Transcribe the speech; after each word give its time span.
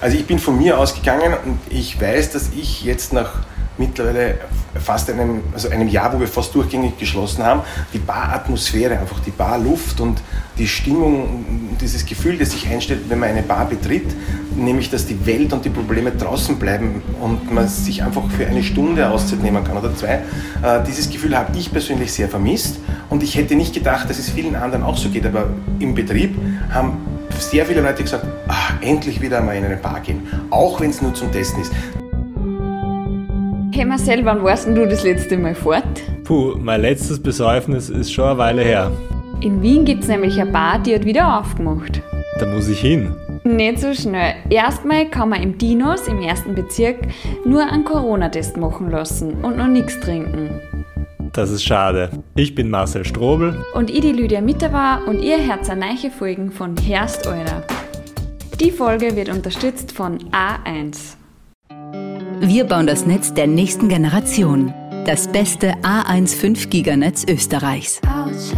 Also 0.00 0.16
ich 0.16 0.26
bin 0.26 0.40
von 0.40 0.58
mir 0.58 0.78
ausgegangen 0.78 1.34
und 1.44 1.58
ich 1.70 2.00
weiß, 2.00 2.32
dass 2.32 2.50
ich 2.56 2.82
jetzt 2.84 3.12
nach 3.12 3.44
mittlerweile 3.78 4.38
fast 4.74 5.08
einem, 5.10 5.42
also 5.52 5.68
einem 5.68 5.88
Jahr, 5.88 6.12
wo 6.12 6.20
wir 6.20 6.26
fast 6.26 6.54
durchgängig 6.54 6.98
geschlossen 6.98 7.44
haben, 7.44 7.62
die 7.92 7.98
Baratmosphäre, 7.98 8.98
einfach 8.98 9.20
die 9.20 9.30
Barluft 9.30 10.00
und 10.00 10.20
die 10.58 10.66
Stimmung, 10.66 11.76
dieses 11.80 12.04
Gefühl, 12.04 12.36
das 12.36 12.50
sich 12.50 12.68
einstellt, 12.68 13.02
wenn 13.08 13.18
man 13.18 13.30
eine 13.30 13.42
Bar 13.42 13.66
betritt, 13.66 14.06
nämlich 14.56 14.90
dass 14.90 15.06
die 15.06 15.24
Welt 15.24 15.52
und 15.52 15.64
die 15.64 15.70
Probleme 15.70 16.10
draußen 16.10 16.58
bleiben 16.58 17.02
und 17.20 17.52
man 17.52 17.68
sich 17.68 18.02
einfach 18.02 18.28
für 18.30 18.46
eine 18.46 18.62
Stunde 18.62 19.08
Auszeit 19.08 19.42
nehmen 19.42 19.64
kann 19.64 19.76
oder 19.76 19.94
zwei. 19.94 20.22
Äh, 20.62 20.82
dieses 20.86 21.08
Gefühl 21.08 21.36
habe 21.36 21.56
ich 21.56 21.72
persönlich 21.72 22.12
sehr 22.12 22.28
vermisst 22.28 22.80
und 23.08 23.22
ich 23.22 23.36
hätte 23.36 23.54
nicht 23.54 23.72
gedacht, 23.72 24.10
dass 24.10 24.18
es 24.18 24.30
vielen 24.30 24.56
anderen 24.56 24.82
auch 24.82 24.96
so 24.96 25.08
geht, 25.08 25.26
aber 25.26 25.48
im 25.78 25.94
Betrieb 25.94 26.36
haben 26.70 27.11
sehr 27.38 27.66
viele 27.66 27.80
Leute 27.80 28.02
gesagt, 28.02 28.26
ach, 28.48 28.74
endlich 28.80 29.20
wieder 29.20 29.38
einmal 29.38 29.56
in 29.56 29.64
eine 29.64 29.76
Bar 29.76 30.00
gehen, 30.00 30.26
auch 30.50 30.80
wenn 30.80 30.90
es 30.90 31.02
nur 31.02 31.14
zum 31.14 31.30
Testen 31.32 31.62
ist. 31.62 31.72
Hey 33.74 33.84
Marcel, 33.86 34.24
wann 34.24 34.44
warst 34.44 34.68
du 34.68 34.86
das 34.86 35.02
letzte 35.02 35.38
Mal 35.38 35.54
fort? 35.54 35.84
Puh, 36.24 36.56
mein 36.58 36.82
letztes 36.82 37.22
Besäufnis 37.22 37.88
ist 37.88 38.12
schon 38.12 38.26
eine 38.26 38.38
Weile 38.38 38.62
her. 38.62 38.90
In 39.40 39.60
Wien 39.60 39.84
gibt 39.84 40.02
es 40.02 40.08
nämlich 40.08 40.40
eine 40.40 40.50
Bar, 40.52 40.78
die 40.78 40.94
hat 40.94 41.04
wieder 41.04 41.40
aufgemacht. 41.40 42.00
Da 42.38 42.46
muss 42.46 42.68
ich 42.68 42.80
hin. 42.80 43.14
Nicht 43.44 43.80
so 43.80 43.92
schnell. 43.92 44.34
Erstmal 44.50 45.06
kann 45.06 45.30
man 45.30 45.42
im 45.42 45.58
Dinos 45.58 46.06
im 46.06 46.22
ersten 46.22 46.54
Bezirk 46.54 46.96
nur 47.44 47.62
einen 47.68 47.84
Corona-Test 47.84 48.56
machen 48.56 48.90
lassen 48.90 49.42
und 49.42 49.56
noch 49.56 49.66
nichts 49.66 49.98
trinken. 49.98 50.60
Das 51.32 51.50
ist 51.50 51.64
schade. 51.64 52.10
Ich 52.34 52.54
bin 52.54 52.68
Marcel 52.68 53.06
Strobel. 53.06 53.64
Und 53.74 53.90
ich 53.90 54.02
die 54.02 54.12
Lydia 54.12 54.42
Mitterwa 54.42 54.96
und 55.06 55.22
ihr 55.22 55.38
hört 55.44 55.66
neue 55.76 56.10
Folgen 56.10 56.52
von 56.52 56.76
Herst 56.76 57.26
Euler. 57.26 57.64
Die 58.60 58.70
Folge 58.70 59.16
wird 59.16 59.30
unterstützt 59.30 59.92
von 59.92 60.18
A1. 60.30 61.16
Wir 62.40 62.64
bauen 62.64 62.86
das 62.86 63.06
Netz 63.06 63.32
der 63.32 63.46
nächsten 63.46 63.88
Generation. 63.88 64.74
Das 65.06 65.26
beste 65.26 65.72
A1 65.82 66.36
5 66.36 66.68
Giganetz 66.68 67.24
Österreichs. 67.26 68.00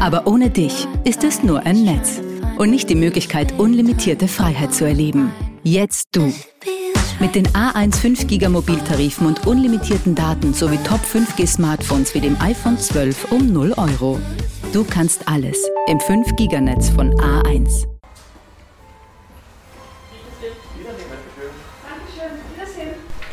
Aber 0.01 0.27
ohne 0.27 0.51
dich 0.51 0.89
ist 1.05 1.23
es 1.23 1.45
nur 1.45 1.65
ein 1.65 1.85
Netz 1.85 2.21
und 2.59 2.71
nicht 2.71 2.91
die 2.91 2.97
Möglichkeit, 2.97 3.59
unlimitierte 3.59 4.27
Freiheit 4.27 4.75
zu 4.75 4.85
erleben. 4.85 5.31
Jetzt 5.63 6.09
du. 6.13 6.33
Mit 7.21 7.35
den 7.37 7.47
A1 7.49 7.97
5 7.97 8.27
Giga 8.27 8.49
Mobiltarifen 8.49 9.27
und 9.27 9.47
unlimitierten 9.47 10.15
Daten 10.15 10.53
sowie 10.53 10.79
Top 10.79 11.01
5G 11.01 11.47
Smartphones 11.47 12.13
wie 12.15 12.21
dem 12.21 12.37
iPhone 12.41 12.77
12 12.77 13.31
um 13.31 13.53
0 13.53 13.73
Euro. 13.77 14.21
Du 14.73 14.85
kannst 14.85 15.29
alles 15.29 15.57
im 15.87 16.01
5 16.01 16.35
Giganetz 16.37 16.91
von 16.91 17.15
A1. 17.15 17.87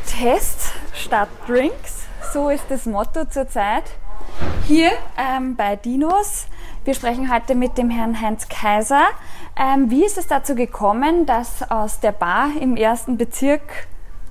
Test 0.05 0.73
statt 0.93 1.29
Drinks, 1.47 2.03
so 2.33 2.49
ist 2.49 2.65
das 2.69 2.85
Motto 2.85 3.25
zurzeit. 3.25 3.85
Hier 4.67 4.91
ähm, 5.17 5.55
bei 5.55 5.75
Dinos. 5.75 6.45
Wir 6.85 6.93
sprechen 6.93 7.33
heute 7.33 7.55
mit 7.55 7.77
dem 7.77 7.89
Herrn 7.89 8.19
Heinz 8.21 8.47
Kaiser. 8.47 9.05
Ähm, 9.57 9.91
wie 9.91 10.05
ist 10.05 10.17
es 10.17 10.27
dazu 10.27 10.55
gekommen, 10.55 11.25
dass 11.25 11.69
aus 11.69 11.99
der 11.99 12.13
Bar 12.13 12.52
im 12.59 12.77
ersten 12.77 13.17
Bezirk 13.17 13.61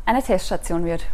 eine 0.07 0.23
Teststation 0.23 0.85
wird? 0.85 1.05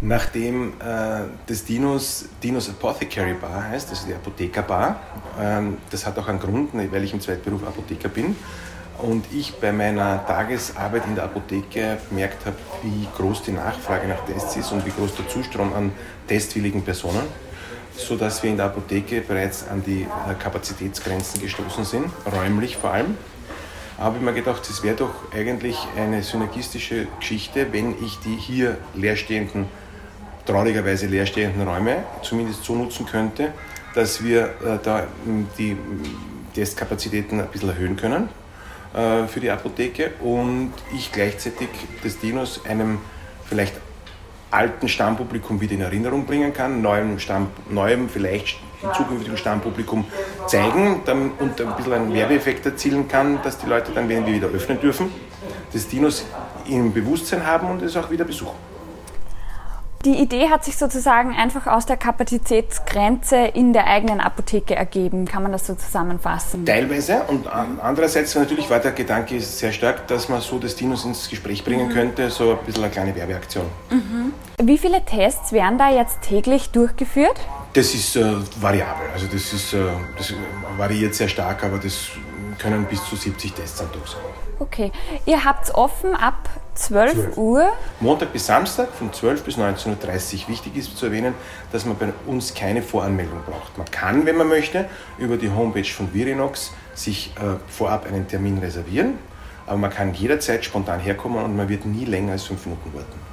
Nachdem 0.00 0.74
äh, 0.80 1.24
das 1.46 1.64
Dinos, 1.64 2.26
Dinos 2.40 2.68
Apothecary 2.70 3.34
Bar 3.34 3.64
heißt, 3.70 3.90
also 3.90 4.06
die 4.06 4.14
Apothekerbar, 4.14 5.00
ähm, 5.40 5.78
das 5.90 6.06
hat 6.06 6.16
auch 6.18 6.28
einen 6.28 6.38
Grund, 6.38 6.70
weil 6.72 7.02
ich 7.02 7.12
im 7.12 7.20
Zweitberuf 7.20 7.66
Apotheker 7.66 8.08
bin 8.08 8.36
und 8.98 9.24
ich 9.32 9.54
bei 9.56 9.72
meiner 9.72 10.24
Tagesarbeit 10.24 11.04
in 11.06 11.16
der 11.16 11.24
Apotheke 11.24 11.98
gemerkt 12.08 12.46
habe, 12.46 12.56
wie 12.82 13.08
groß 13.16 13.42
die 13.42 13.52
Nachfrage 13.52 14.06
nach 14.06 14.24
Tests 14.24 14.56
ist 14.56 14.70
und 14.70 14.86
wie 14.86 14.90
groß 14.90 15.16
der 15.16 15.28
Zustrom 15.28 15.74
an 15.74 15.90
testwilligen 16.28 16.82
Personen, 16.82 17.22
sodass 17.96 18.40
wir 18.44 18.50
in 18.50 18.56
der 18.56 18.66
Apotheke 18.66 19.20
bereits 19.20 19.66
an 19.66 19.82
die 19.84 20.02
äh, 20.02 20.34
Kapazitätsgrenzen 20.38 21.40
gestoßen 21.40 21.84
sind, 21.84 22.06
räumlich 22.32 22.76
vor 22.76 22.92
allem 22.92 23.16
habe 23.98 24.18
ich 24.18 24.22
mir 24.22 24.32
gedacht, 24.32 24.68
es 24.70 24.82
wäre 24.82 24.96
doch 24.96 25.32
eigentlich 25.34 25.76
eine 25.96 26.22
synergistische 26.22 27.08
Geschichte, 27.18 27.72
wenn 27.72 27.94
ich 28.02 28.18
die 28.20 28.36
hier 28.36 28.78
leerstehenden, 28.94 29.66
traurigerweise 30.46 31.06
leerstehenden 31.06 31.66
Räume 31.66 32.04
zumindest 32.22 32.64
so 32.64 32.74
nutzen 32.74 33.06
könnte, 33.06 33.52
dass 33.94 34.22
wir 34.22 34.44
äh, 34.44 34.78
da 34.82 35.06
die 35.58 35.76
Testkapazitäten 36.54 37.40
ein 37.40 37.48
bisschen 37.48 37.70
erhöhen 37.70 37.96
können 37.96 38.28
äh, 38.94 39.26
für 39.26 39.40
die 39.40 39.50
Apotheke 39.50 40.12
und 40.20 40.72
ich 40.94 41.10
gleichzeitig 41.10 41.68
des 42.04 42.20
Dinos 42.20 42.64
einem 42.66 43.00
vielleicht 43.46 43.74
alten 44.50 44.88
Stammpublikum 44.88 45.60
wieder 45.60 45.74
in 45.74 45.80
Erinnerung 45.80 46.24
bringen 46.24 46.52
kann, 46.54 46.80
neuem, 46.80 47.18
Stamm, 47.18 47.48
neuem 47.68 48.08
vielleicht 48.08 48.58
zukünftigen 48.94 49.36
Stammpublikum 49.36 50.04
zeigen 50.46 51.00
und 51.38 51.60
ein 51.60 51.76
bisschen 51.76 51.92
einen 51.92 52.14
Werbeeffekt 52.14 52.66
erzielen 52.66 53.08
kann, 53.08 53.40
dass 53.42 53.58
die 53.58 53.66
Leute 53.66 53.92
dann, 53.92 54.08
wenn 54.08 54.26
wir 54.26 54.34
wieder 54.34 54.48
öffnen 54.48 54.80
dürfen, 54.80 55.12
des 55.72 55.88
Dinos 55.88 56.24
im 56.66 56.92
Bewusstsein 56.92 57.46
haben 57.46 57.70
und 57.70 57.82
es 57.82 57.96
auch 57.96 58.10
wieder 58.10 58.24
besuchen. 58.24 58.56
Die 60.08 60.22
Idee 60.22 60.48
hat 60.48 60.64
sich 60.64 60.78
sozusagen 60.78 61.34
einfach 61.34 61.66
aus 61.66 61.84
der 61.84 61.98
Kapazitätsgrenze 61.98 63.36
in 63.36 63.74
der 63.74 63.86
eigenen 63.86 64.20
Apotheke 64.20 64.74
ergeben. 64.74 65.26
Kann 65.26 65.42
man 65.42 65.52
das 65.52 65.66
so 65.66 65.74
zusammenfassen? 65.74 66.64
Teilweise. 66.64 67.24
Und 67.28 67.46
andererseits 67.46 68.34
natürlich 68.34 68.70
war 68.70 68.78
der 68.78 68.92
Gedanke 68.92 69.38
sehr 69.38 69.70
stark, 69.70 70.06
dass 70.06 70.30
man 70.30 70.40
so 70.40 70.58
das 70.58 70.76
Dinos 70.76 71.04
ins 71.04 71.28
Gespräch 71.28 71.62
bringen 71.62 71.88
mhm. 71.88 71.92
könnte, 71.92 72.30
so 72.30 72.52
ein 72.52 72.64
bisschen 72.64 72.84
eine 72.84 72.90
kleine 72.90 73.14
Werbeaktion. 73.14 73.66
Mhm. 73.90 74.32
Wie 74.62 74.78
viele 74.78 75.04
Tests 75.04 75.52
werden 75.52 75.76
da 75.76 75.90
jetzt 75.90 76.22
täglich 76.22 76.70
durchgeführt? 76.70 77.38
Das 77.74 77.92
ist 77.92 78.16
äh, 78.16 78.24
variabel. 78.62 79.10
Also 79.12 79.26
das, 79.30 79.52
ist, 79.52 79.74
äh, 79.74 79.78
das 80.16 80.32
variiert 80.78 81.14
sehr 81.16 81.28
stark, 81.28 81.62
aber 81.64 81.76
das 81.76 82.08
können 82.58 82.84
bis 82.84 83.04
zu 83.04 83.16
70 83.16 83.52
Tests 83.52 83.80
am 83.80 83.92
Tag 83.92 84.06
sein. 84.06 84.20
Okay. 84.58 84.92
Ihr 85.26 85.44
habt 85.44 85.72
offen 85.74 86.14
ab 86.14 86.48
12, 86.74 87.12
12, 87.12 87.36
Uhr? 87.36 87.68
Montag 88.00 88.32
bis 88.32 88.46
Samstag 88.46 88.88
von 88.92 89.12
12 89.12 89.44
bis 89.44 89.56
19.30 89.56 90.42
Uhr. 90.42 90.48
Wichtig 90.48 90.76
ist 90.76 90.96
zu 90.96 91.06
erwähnen, 91.06 91.34
dass 91.72 91.84
man 91.84 91.96
bei 91.96 92.08
uns 92.26 92.54
keine 92.54 92.82
Voranmeldung 92.82 93.40
braucht. 93.44 93.76
Man 93.76 93.90
kann, 93.90 94.26
wenn 94.26 94.36
man 94.36 94.48
möchte, 94.48 94.88
über 95.18 95.36
die 95.36 95.50
Homepage 95.50 95.84
von 95.84 96.12
Virinox 96.12 96.72
sich 96.94 97.32
äh, 97.36 97.56
vorab 97.68 98.06
einen 98.06 98.26
Termin 98.26 98.58
reservieren, 98.58 99.18
aber 99.66 99.78
man 99.78 99.90
kann 99.90 100.14
jederzeit 100.14 100.64
spontan 100.64 101.00
herkommen 101.00 101.44
und 101.44 101.56
man 101.56 101.68
wird 101.68 101.84
nie 101.84 102.04
länger 102.04 102.32
als 102.32 102.44
fünf 102.44 102.66
Minuten 102.66 102.92
warten. 102.94 103.28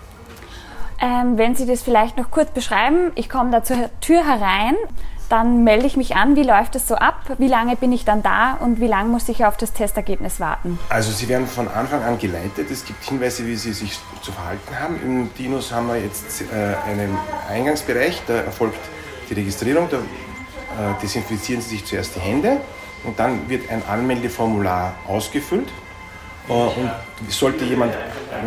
Ähm, 1.02 1.38
wenn 1.38 1.56
Sie 1.56 1.66
das 1.66 1.82
vielleicht 1.84 2.18
noch 2.18 2.32
kurz 2.32 2.52
beschreiben, 2.52 3.12
ich 3.16 3.30
komme 3.30 3.52
da 3.52 3.64
zur 3.64 3.90
Tür 4.00 4.26
herein 4.26 4.76
dann 5.30 5.64
melde 5.64 5.86
ich 5.86 5.98
mich 5.98 6.16
an, 6.16 6.36
wie 6.36 6.44
läuft 6.44 6.76
es 6.76 6.88
so 6.88 6.96
ab, 6.96 7.20
wie 7.38 7.48
lange 7.48 7.76
bin 7.76 7.92
ich 7.92 8.06
dann 8.06 8.24
da 8.24 8.54
und 8.54 8.80
wie 8.80 8.88
lange 8.88 9.10
muss 9.10 9.28
ich 9.30 9.46
auf 9.46 9.58
das 9.58 9.74
Testergebnis 9.74 10.40
warten? 10.40 10.80
Also 10.90 11.12
Sie 11.12 11.28
werden 11.28 11.48
von 11.48 11.68
Anfang 11.68 12.04
an 12.04 12.18
geleitet, 12.18 12.70
es 12.72 12.86
gibt 12.86 13.04
Hinweise, 13.04 13.46
wie 13.46 13.56
Sie 13.56 13.74
sich 13.74 14.00
zu 14.22 14.32
verhalten 14.32 14.80
haben. 14.80 15.00
Im 15.04 15.34
Dinos 15.34 15.72
haben 15.72 15.88
wir 15.88 15.98
jetzt 15.98 16.42
äh, 16.42 16.90
einen 16.90 17.18
Eingangsbereich, 17.50 18.22
da 18.28 18.36
erfolgt 18.36 18.80
die 19.30 19.34
Registrierung, 19.34 19.88
da 19.90 19.98
äh, 19.98 21.02
desinfizieren 21.02 21.62
Sie 21.62 21.70
sich 21.70 21.86
zuerst 21.86 22.16
die 22.16 22.20
Hände 22.20 22.58
und 23.04 23.20
dann 23.20 23.50
wird 23.50 23.70
ein 23.70 23.84
Anmeldeformular 23.88 24.94
ausgefüllt. 25.08 25.70
Äh, 26.48 26.52
und 26.52 26.92
sollte 27.30 27.66
jemand 27.66 27.94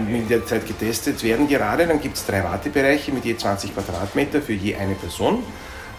in 0.09 0.29
der 0.29 0.47
Zeit 0.47 0.67
getestet 0.67 1.23
werden 1.23 1.49
gerade, 1.49 1.87
dann 1.87 2.01
gibt 2.01 2.17
es 2.17 2.27
drei 2.27 2.45
Wartebereiche 2.45 3.13
mit 3.13 3.25
je 3.25 3.37
20 3.37 3.75
Quadratmeter 3.75 4.41
für 4.41 4.53
je 4.53 4.77
eine 4.77 4.95
Person 4.95 5.43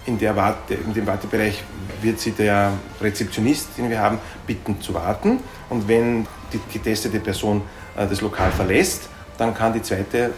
in, 0.05 0.17
der 0.17 0.35
Warte, 0.35 0.73
in 0.73 0.93
dem 0.93 1.05
Wartebereich 1.05 1.63
wird 2.01 2.19
Sie 2.19 2.31
der 2.31 2.73
Rezeptionist, 3.01 3.69
den 3.77 3.89
wir 3.89 3.99
haben, 3.99 4.19
bitten 4.47 4.79
zu 4.81 4.93
warten. 4.93 5.39
Und 5.69 5.87
wenn 5.87 6.25
die 6.53 6.59
getestete 6.71 7.19
Person 7.19 7.61
äh, 7.95 8.07
das 8.07 8.21
Lokal 8.21 8.51
verlässt, 8.51 9.09
dann 9.37 9.53
kann 9.53 9.73
die 9.73 9.81
zweite 9.81 10.31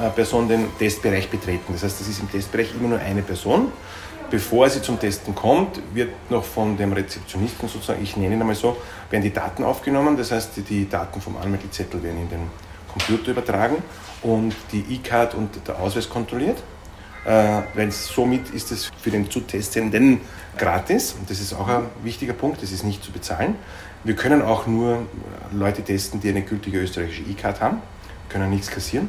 äh, 0.00 0.10
Person 0.10 0.48
den 0.48 0.66
Testbereich 0.78 1.28
betreten. 1.28 1.72
Das 1.72 1.82
heißt, 1.82 2.00
das 2.00 2.08
ist 2.08 2.20
im 2.20 2.30
Testbereich 2.30 2.74
immer 2.78 2.88
nur 2.88 2.98
eine 2.98 3.22
Person. 3.22 3.72
Bevor 4.30 4.70
sie 4.70 4.80
zum 4.80 4.98
Testen 4.98 5.34
kommt, 5.34 5.80
wird 5.92 6.30
noch 6.30 6.44
von 6.44 6.76
dem 6.78 6.94
Rezeptionisten 6.94 7.68
sozusagen, 7.68 8.02
ich 8.02 8.16
nenne 8.16 8.34
ihn 8.34 8.40
einmal 8.40 8.56
so, 8.56 8.78
werden 9.10 9.22
die 9.22 9.32
Daten 9.32 9.62
aufgenommen. 9.62 10.16
Das 10.16 10.32
heißt, 10.32 10.52
die 10.68 10.88
Daten 10.88 11.20
vom 11.20 11.36
Anmeldezettel 11.36 12.02
werden 12.02 12.22
in 12.22 12.30
den 12.30 12.50
Computer 12.90 13.32
übertragen 13.32 13.76
und 14.22 14.54
die 14.72 14.84
E-Card 14.94 15.34
und 15.34 15.50
der 15.68 15.78
Ausweis 15.78 16.08
kontrolliert 16.08 16.62
weil 17.24 17.92
somit 17.92 18.50
ist 18.50 18.72
es 18.72 18.90
für 19.00 19.10
den 19.10 19.30
Zutestenden 19.30 20.20
gratis 20.58 21.14
und 21.18 21.30
das 21.30 21.40
ist 21.40 21.54
auch 21.54 21.68
ein 21.68 21.84
wichtiger 22.02 22.32
Punkt, 22.32 22.62
das 22.62 22.72
ist 22.72 22.84
nicht 22.84 23.04
zu 23.04 23.12
bezahlen. 23.12 23.56
Wir 24.04 24.16
können 24.16 24.42
auch 24.42 24.66
nur 24.66 25.06
Leute 25.52 25.82
testen, 25.82 26.20
die 26.20 26.30
eine 26.30 26.42
gültige 26.42 26.80
österreichische 26.80 27.22
E-Card 27.22 27.60
haben, 27.60 27.82
können 28.28 28.50
nichts 28.50 28.70
kassieren. 28.70 29.08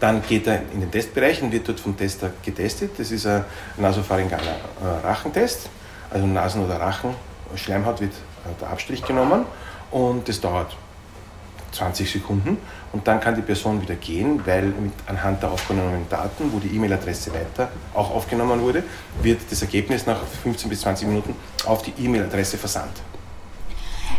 Dann 0.00 0.22
geht 0.26 0.46
er 0.46 0.62
in 0.72 0.80
den 0.80 0.90
Testbereich 0.90 1.42
und 1.42 1.52
wird 1.52 1.68
dort 1.68 1.80
vom 1.80 1.96
Tester 1.96 2.30
getestet. 2.42 2.92
Das 2.98 3.10
ist 3.10 3.26
ein 3.26 3.44
nasopharyngaler 3.78 4.56
äh, 4.82 5.06
Rachentest, 5.06 5.68
also 6.10 6.26
Nasen- 6.26 6.64
oder 6.64 6.80
Rachen, 6.80 7.14
Schleimhaut 7.54 8.00
wird 8.00 8.12
äh, 8.12 8.60
der 8.60 8.70
Abstrich 8.70 9.02
genommen 9.02 9.44
und 9.90 10.28
das 10.28 10.40
dauert 10.40 10.76
20 11.72 12.10
Sekunden 12.10 12.58
und 12.92 13.06
dann 13.06 13.20
kann 13.20 13.34
die 13.34 13.42
Person 13.42 13.80
wieder 13.82 13.94
gehen, 13.94 14.40
weil 14.46 14.64
mit, 14.64 14.92
anhand 15.06 15.42
der 15.42 15.50
aufgenommenen 15.50 16.08
Daten, 16.08 16.52
wo 16.52 16.58
die 16.58 16.74
E-Mail-Adresse 16.74 17.32
weiter 17.34 17.70
auch 17.94 18.10
aufgenommen 18.10 18.60
wurde, 18.60 18.82
wird 19.22 19.40
das 19.50 19.62
Ergebnis 19.62 20.06
nach 20.06 20.22
15 20.42 20.68
bis 20.70 20.80
20 20.80 21.08
Minuten 21.08 21.34
auf 21.66 21.82
die 21.82 21.92
E-Mail-Adresse 21.98 22.56
versandt. 22.58 23.02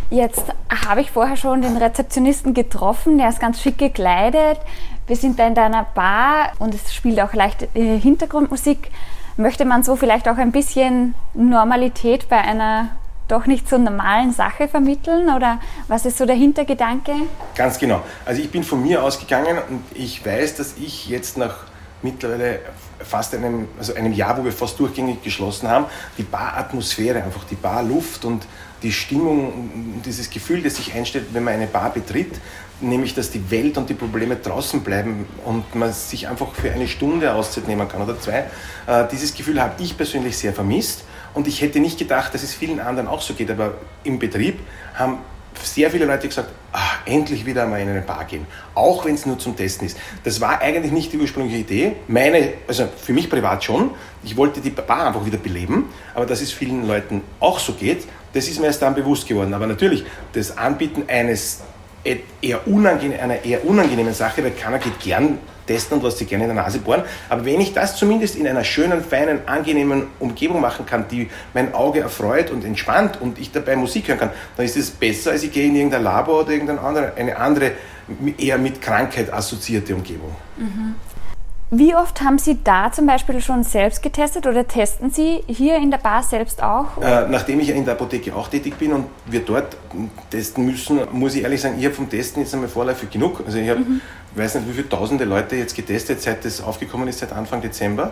Jetzt 0.09 0.43
habe 0.85 1.01
ich 1.01 1.11
vorher 1.11 1.35
schon 1.35 1.61
den 1.61 1.75
Rezeptionisten 1.75 2.53
getroffen, 2.53 3.17
der 3.17 3.27
ist 3.29 3.41
ganz 3.41 3.61
schick 3.61 3.77
gekleidet. 3.77 4.59
Wir 5.05 5.17
sind 5.17 5.37
da 5.37 5.47
in 5.47 5.55
deiner 5.55 5.83
Bar 5.83 6.53
und 6.59 6.73
es 6.73 6.93
spielt 6.93 7.19
auch 7.19 7.33
leicht 7.33 7.67
äh, 7.75 7.99
Hintergrundmusik. 7.99 8.89
Möchte 9.35 9.65
man 9.65 9.83
so 9.83 9.95
vielleicht 9.95 10.29
auch 10.29 10.37
ein 10.37 10.51
bisschen 10.51 11.13
Normalität 11.33 12.29
bei 12.29 12.37
einer 12.37 12.89
doch 13.27 13.45
nicht 13.45 13.67
so 13.69 13.77
normalen 13.77 14.31
Sache 14.31 14.67
vermitteln 14.67 15.29
oder 15.29 15.59
was 15.87 16.05
ist 16.05 16.17
so 16.17 16.25
der 16.25 16.35
Hintergedanke? 16.35 17.13
Ganz 17.55 17.77
genau. 17.77 18.01
Also 18.25 18.41
ich 18.41 18.49
bin 18.49 18.63
von 18.63 18.81
mir 18.81 19.03
ausgegangen 19.03 19.57
und 19.69 19.83
ich 19.93 20.25
weiß, 20.25 20.55
dass 20.55 20.75
ich 20.77 21.07
jetzt 21.07 21.37
nach 21.37 21.65
mittlerweile 22.01 22.59
fast 22.99 23.33
einem, 23.35 23.67
also 23.77 23.93
einem 23.95 24.13
Jahr, 24.13 24.37
wo 24.37 24.43
wir 24.43 24.51
fast 24.51 24.79
durchgängig 24.79 25.23
geschlossen 25.23 25.67
haben, 25.67 25.85
die 26.17 26.23
Baratmosphäre, 26.23 27.23
einfach 27.23 27.43
die 27.45 27.55
Barluft 27.55 28.25
und 28.25 28.45
die 28.83 28.91
Stimmung, 28.91 30.01
dieses 30.05 30.29
Gefühl, 30.29 30.61
das 30.61 30.75
sich 30.75 30.93
einstellt, 30.93 31.25
wenn 31.33 31.43
man 31.43 31.55
eine 31.55 31.67
Bar 31.67 31.91
betritt, 31.91 32.39
nämlich 32.79 33.15
dass 33.15 33.31
die 33.31 33.49
Welt 33.49 33.77
und 33.77 33.89
die 33.89 33.95
Probleme 33.95 34.35
draußen 34.35 34.81
bleiben 34.81 35.25
und 35.45 35.73
man 35.73 35.91
sich 35.91 36.27
einfach 36.27 36.53
für 36.53 36.71
eine 36.71 36.87
Stunde 36.87 37.33
Auszeit 37.33 37.67
nehmen 37.67 37.87
kann 37.87 38.01
oder 38.01 38.19
zwei. 38.19 38.45
Äh, 38.85 39.05
dieses 39.11 39.33
Gefühl 39.33 39.61
habe 39.61 39.81
ich 39.81 39.97
persönlich 39.97 40.37
sehr 40.37 40.53
vermisst 40.53 41.03
und 41.37 41.47
ich 41.47 41.61
hätte 41.61 41.79
nicht 41.79 41.99
gedacht, 41.99 42.33
dass 42.33 42.41
es 42.41 42.55
vielen 42.55 42.79
anderen 42.79 43.07
auch 43.07 43.21
so 43.21 43.35
geht, 43.35 43.51
aber 43.51 43.75
im 44.03 44.17
Betrieb 44.17 44.59
haben 44.95 45.19
sehr 45.61 45.91
viele 45.91 46.05
Leute 46.05 46.27
gesagt, 46.27 46.49
ach, 46.71 46.97
endlich 47.05 47.45
wieder 47.45 47.61
einmal 47.61 47.79
in 47.79 47.89
eine 47.89 48.01
Bar 48.01 48.25
gehen, 48.25 48.47
auch 48.73 49.05
wenn 49.05 49.13
es 49.13 49.27
nur 49.27 49.37
zum 49.37 49.55
Testen 49.55 49.85
ist. 49.85 49.99
Das 50.23 50.41
war 50.41 50.61
eigentlich 50.61 50.91
nicht 50.91 51.13
die 51.13 51.19
ursprüngliche 51.19 51.59
Idee. 51.59 51.95
Meine, 52.07 52.53
also 52.67 52.87
für 52.87 53.13
mich 53.13 53.29
privat 53.29 53.63
schon. 53.63 53.91
Ich 54.23 54.35
wollte 54.35 54.61
die 54.61 54.71
Bar 54.71 55.05
einfach 55.05 55.27
wieder 55.27 55.37
beleben, 55.37 55.89
aber 56.15 56.25
dass 56.25 56.41
es 56.41 56.51
vielen 56.51 56.87
Leuten 56.87 57.21
auch 57.39 57.59
so 57.59 57.73
geht, 57.73 58.07
das 58.33 58.47
ist 58.47 58.59
mir 58.59 58.65
erst 58.65 58.81
dann 58.81 58.95
bewusst 58.95 59.27
geworden. 59.27 59.53
Aber 59.53 59.67
natürlich, 59.67 60.05
das 60.33 60.57
Anbieten 60.57 61.03
eines 61.07 61.61
eher 62.41 62.67
unangenehm, 62.67 63.19
einer 63.19 63.45
eher 63.45 63.63
unangenehmen 63.63 64.15
Sache, 64.15 64.43
weil 64.43 64.51
keiner 64.51 64.79
geht 64.79 64.99
gern 64.99 65.37
testen 65.67 65.97
und 65.97 66.03
lässt 66.03 66.17
sich 66.17 66.27
gerne 66.27 66.45
in 66.45 66.55
der 66.55 66.63
Nase 66.63 66.79
bohren. 66.79 67.03
Aber 67.29 67.45
wenn 67.45 67.61
ich 67.61 67.73
das 67.73 67.95
zumindest 67.95 68.35
in 68.35 68.47
einer 68.47 68.63
schönen, 68.63 69.03
feinen, 69.03 69.47
angenehmen 69.47 70.07
Umgebung 70.19 70.61
machen 70.61 70.85
kann, 70.85 71.05
die 71.09 71.29
mein 71.53 71.73
Auge 71.73 71.99
erfreut 71.99 72.49
und 72.49 72.65
entspannt 72.65 73.21
und 73.21 73.37
ich 73.37 73.51
dabei 73.51 73.75
Musik 73.75 74.07
hören 74.07 74.19
kann, 74.19 74.31
dann 74.55 74.65
ist 74.65 74.77
es 74.77 74.89
besser, 74.89 75.31
als 75.31 75.43
ich 75.43 75.51
gehe 75.51 75.67
in 75.67 75.75
irgendein 75.75 76.03
Labor 76.03 76.41
oder 76.41 76.51
irgendeine 76.51 76.81
andere, 76.81 77.13
eine 77.15 77.37
andere 77.37 77.71
eher 78.37 78.57
mit 78.57 78.81
Krankheit 78.81 79.31
assoziierte 79.31 79.93
Umgebung. 79.93 80.35
Mhm. 80.57 80.95
Wie 81.69 81.93
oft 81.93 82.21
haben 82.21 82.37
Sie 82.37 82.57
da 82.63 82.93
zum 82.93 83.07
Beispiel 83.07 83.41
schon 83.41 83.63
selbst 83.63 84.01
getestet 84.01 84.47
oder 84.47 84.65
testen 84.65 85.11
Sie 85.11 85.43
hier 85.47 85.75
in 85.75 85.91
der 85.91 85.97
Bar 85.97 86.23
selbst 86.23 86.63
auch? 86.63 86.97
Äh, 87.01 87.27
nachdem 87.27 87.59
ich 87.59 87.69
in 87.69 87.83
der 87.83 87.95
Apotheke 87.95 88.33
auch 88.33 88.47
tätig 88.47 88.77
bin 88.77 88.93
und 88.93 89.07
wir 89.25 89.41
dort 89.41 89.75
testen 90.29 90.65
müssen, 90.65 91.01
muss 91.11 91.35
ich 91.35 91.43
ehrlich 91.43 91.59
sagen, 91.59 91.75
ich 91.77 91.83
habe 91.83 91.93
vom 91.93 92.09
Testen 92.09 92.41
jetzt 92.41 92.53
einmal 92.53 92.69
vorläufig 92.69 93.09
genug. 93.09 93.43
Also 93.45 93.57
ich 93.57 93.69
habe, 93.69 93.81
mhm. 93.81 93.99
Weiß 94.37 94.55
nicht, 94.55 94.67
wie 94.69 94.73
viele 94.73 94.89
tausende 94.89 95.25
Leute 95.25 95.55
jetzt 95.55 95.75
getestet, 95.75 96.21
seit 96.21 96.45
das 96.45 96.61
aufgekommen 96.61 97.07
ist, 97.07 97.19
seit 97.19 97.33
Anfang 97.33 97.61
Dezember. 97.61 98.11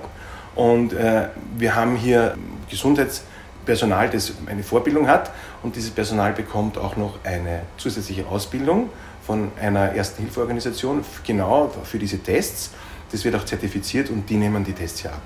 Und 0.56 0.94
äh, 0.94 1.28
wir 1.58 1.76
haben 1.76 1.96
hier 1.96 2.36
Gesundheitspersonal, 2.70 4.10
das 4.10 4.34
eine 4.48 4.64
Vorbildung 4.64 5.08
hat 5.08 5.32
und 5.64 5.76
dieses 5.76 5.92
Personal 5.92 6.34
bekommt 6.34 6.78
auch 6.78 6.96
noch 6.96 7.20
eine 7.24 7.62
zusätzliche 7.78 8.26
Ausbildung 8.28 8.90
von 9.26 9.52
einer 9.62 9.94
Erste-Hilfe-Organisation 9.94 11.04
genau 11.26 11.72
für 11.84 12.00
diese 12.00 12.20
Tests. 12.20 12.72
Das 13.12 13.24
wird 13.26 13.36
auch 13.36 13.46
zertifiziert 13.46 14.10
und 14.10 14.30
die 14.30 14.38
nehmen 14.38 14.64
die 14.64 14.74
Tests 14.74 15.02
hier 15.02 15.12
ab. 15.12 15.22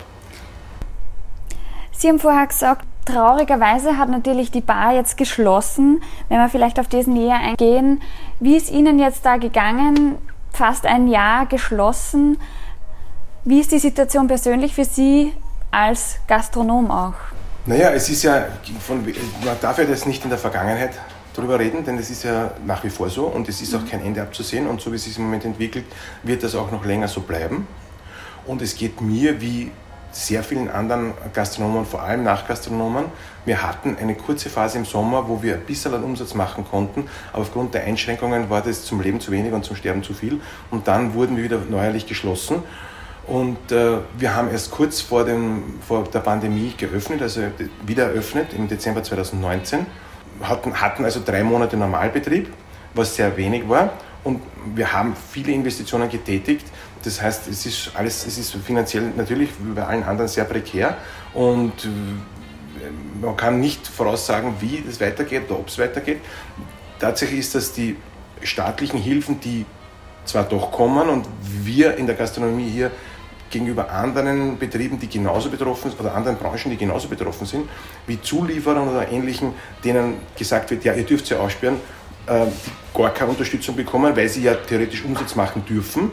Sie 1.91 2.07
haben 2.07 2.19
vorher 2.19 2.47
gesagt, 2.47 2.85
traurigerweise 3.03 3.97
hat 3.97 4.09
natürlich 4.09 4.51
die 4.51 4.61
Bar 4.61 4.93
jetzt 4.93 5.17
geschlossen. 5.17 6.01
Wenn 6.29 6.37
wir 6.37 6.47
vielleicht 6.47 6.79
auf 6.79 6.87
das 6.87 7.07
näher 7.07 7.35
eingehen, 7.35 8.01
wie 8.39 8.55
ist 8.55 8.71
Ihnen 8.71 8.99
jetzt 8.99 9.25
da 9.25 9.35
gegangen? 9.35 10.15
Fast 10.59 10.85
ein 10.85 11.07
Jahr 11.07 11.45
geschlossen. 11.45 12.37
Wie 13.45 13.61
ist 13.61 13.71
die 13.71 13.79
Situation 13.79 14.27
persönlich 14.27 14.75
für 14.75 14.83
Sie 14.83 15.31
als 15.71 16.17
Gastronom 16.27 16.91
auch? 16.91 17.13
Naja, 17.65 17.91
es 17.91 18.09
ist 18.09 18.23
ja, 18.23 18.45
von, 18.85 19.05
man 19.45 19.55
darf 19.61 19.77
ja 19.77 19.85
das 19.85 20.05
nicht 20.05 20.21
in 20.25 20.29
der 20.29 20.37
Vergangenheit 20.37 20.99
darüber 21.33 21.57
reden, 21.57 21.85
denn 21.85 21.97
es 21.97 22.09
ist 22.09 22.25
ja 22.25 22.51
nach 22.65 22.83
wie 22.83 22.89
vor 22.89 23.09
so 23.09 23.27
und 23.27 23.47
es 23.47 23.61
ist 23.61 23.73
auch 23.73 23.89
kein 23.89 24.03
Ende 24.03 24.21
abzusehen 24.21 24.67
und 24.67 24.81
so 24.81 24.91
wie 24.91 24.97
es 24.97 25.05
sich 25.05 25.17
im 25.17 25.23
Moment 25.23 25.45
entwickelt, 25.45 25.85
wird 26.23 26.43
das 26.43 26.55
auch 26.55 26.71
noch 26.71 26.83
länger 26.83 27.07
so 27.07 27.21
bleiben. 27.21 27.65
Und 28.45 28.61
es 28.61 28.75
geht 28.75 28.99
mir 28.99 29.39
wie 29.39 29.71
sehr 30.11 30.43
vielen 30.43 30.69
anderen 30.69 31.13
Gastronomen, 31.33 31.85
vor 31.85 32.01
allem 32.01 32.23
Nachgastronomen. 32.23 33.05
Wir 33.45 33.61
hatten 33.61 33.97
eine 33.99 34.15
kurze 34.15 34.49
Phase 34.49 34.77
im 34.77 34.85
Sommer, 34.85 35.27
wo 35.27 35.41
wir 35.41 35.55
ein 35.55 35.65
bisschen 35.65 35.93
an 35.93 36.03
Umsatz 36.03 36.33
machen 36.33 36.65
konnten, 36.69 37.07
aber 37.31 37.41
aufgrund 37.41 37.73
der 37.73 37.83
Einschränkungen 37.83 38.49
war 38.49 38.61
das 38.61 38.85
zum 38.85 39.01
Leben 39.01 39.19
zu 39.19 39.31
wenig 39.31 39.53
und 39.53 39.63
zum 39.63 39.75
Sterben 39.75 40.03
zu 40.03 40.13
viel. 40.13 40.41
Und 40.71 40.87
dann 40.87 41.13
wurden 41.13 41.37
wir 41.37 41.43
wieder 41.43 41.59
neuerlich 41.69 42.07
geschlossen. 42.07 42.63
Und 43.27 43.71
äh, 43.71 43.97
wir 44.17 44.35
haben 44.35 44.49
erst 44.49 44.71
kurz 44.71 45.01
vor, 45.01 45.23
dem, 45.23 45.79
vor 45.87 46.03
der 46.05 46.19
Pandemie 46.19 46.73
geöffnet, 46.75 47.21
also 47.21 47.41
wieder 47.85 48.05
eröffnet 48.05 48.53
im 48.53 48.67
Dezember 48.67 49.03
2019 49.03 49.85
hatten, 50.41 50.79
hatten 50.79 51.05
also 51.05 51.21
drei 51.23 51.43
Monate 51.43 51.77
Normalbetrieb, 51.77 52.51
was 52.93 53.15
sehr 53.15 53.35
wenig 53.37 53.67
war. 53.67 53.91
Und 54.23 54.41
wir 54.75 54.91
haben 54.91 55.15
viele 55.31 55.51
Investitionen 55.51 56.09
getätigt. 56.09 56.65
Das 57.03 57.21
heißt, 57.21 57.47
es 57.47 57.65
ist 57.65 57.91
alles, 57.95 58.25
es 58.25 58.37
ist 58.37 58.55
finanziell 58.55 59.11
natürlich 59.15 59.49
wie 59.59 59.73
bei 59.73 59.85
allen 59.85 60.03
anderen 60.03 60.27
sehr 60.27 60.43
prekär 60.43 60.97
und 61.33 61.85
äh, 61.85 61.87
man 63.21 63.35
kann 63.37 63.59
nicht 63.59 63.87
voraussagen, 63.87 64.55
wie 64.59 64.83
das 64.85 64.99
weitergeht 64.99 65.43
oder 65.49 65.59
ob 65.59 65.67
es 65.67 65.77
weitergeht. 65.77 66.19
Tatsächlich 66.99 67.39
ist, 67.39 67.55
dass 67.55 67.71
die 67.73 67.95
staatlichen 68.41 68.99
Hilfen, 68.99 69.39
die 69.39 69.65
zwar 70.25 70.43
doch 70.43 70.71
kommen 70.71 71.09
und 71.09 71.25
wir 71.41 71.97
in 71.97 72.05
der 72.05 72.15
Gastronomie 72.15 72.69
hier 72.69 72.91
gegenüber 73.49 73.89
anderen 73.91 74.57
Betrieben, 74.57 74.99
die 74.99 75.07
genauso 75.07 75.49
betroffen 75.49 75.89
sind, 75.89 75.99
oder 75.99 76.13
anderen 76.13 76.37
Branchen, 76.37 76.69
die 76.69 76.77
genauso 76.77 77.07
betroffen 77.07 77.47
sind, 77.47 77.67
wie 78.05 78.21
Zulieferern 78.21 78.87
oder 78.87 79.11
Ähnlichen, 79.11 79.53
denen 79.83 80.15
gesagt 80.37 80.69
wird, 80.71 80.83
ja, 80.83 80.93
ihr 80.93 81.03
dürft 81.03 81.25
sie 81.25 81.35
aussperren, 81.35 81.77
äh, 82.27 82.45
die 82.45 82.97
gar 82.97 83.13
keine 83.13 83.31
Unterstützung 83.31 83.75
bekommen, 83.75 84.15
weil 84.15 84.29
sie 84.29 84.43
ja 84.43 84.53
theoretisch 84.53 85.03
Umsatz 85.03 85.35
machen 85.35 85.65
dürfen, 85.65 86.11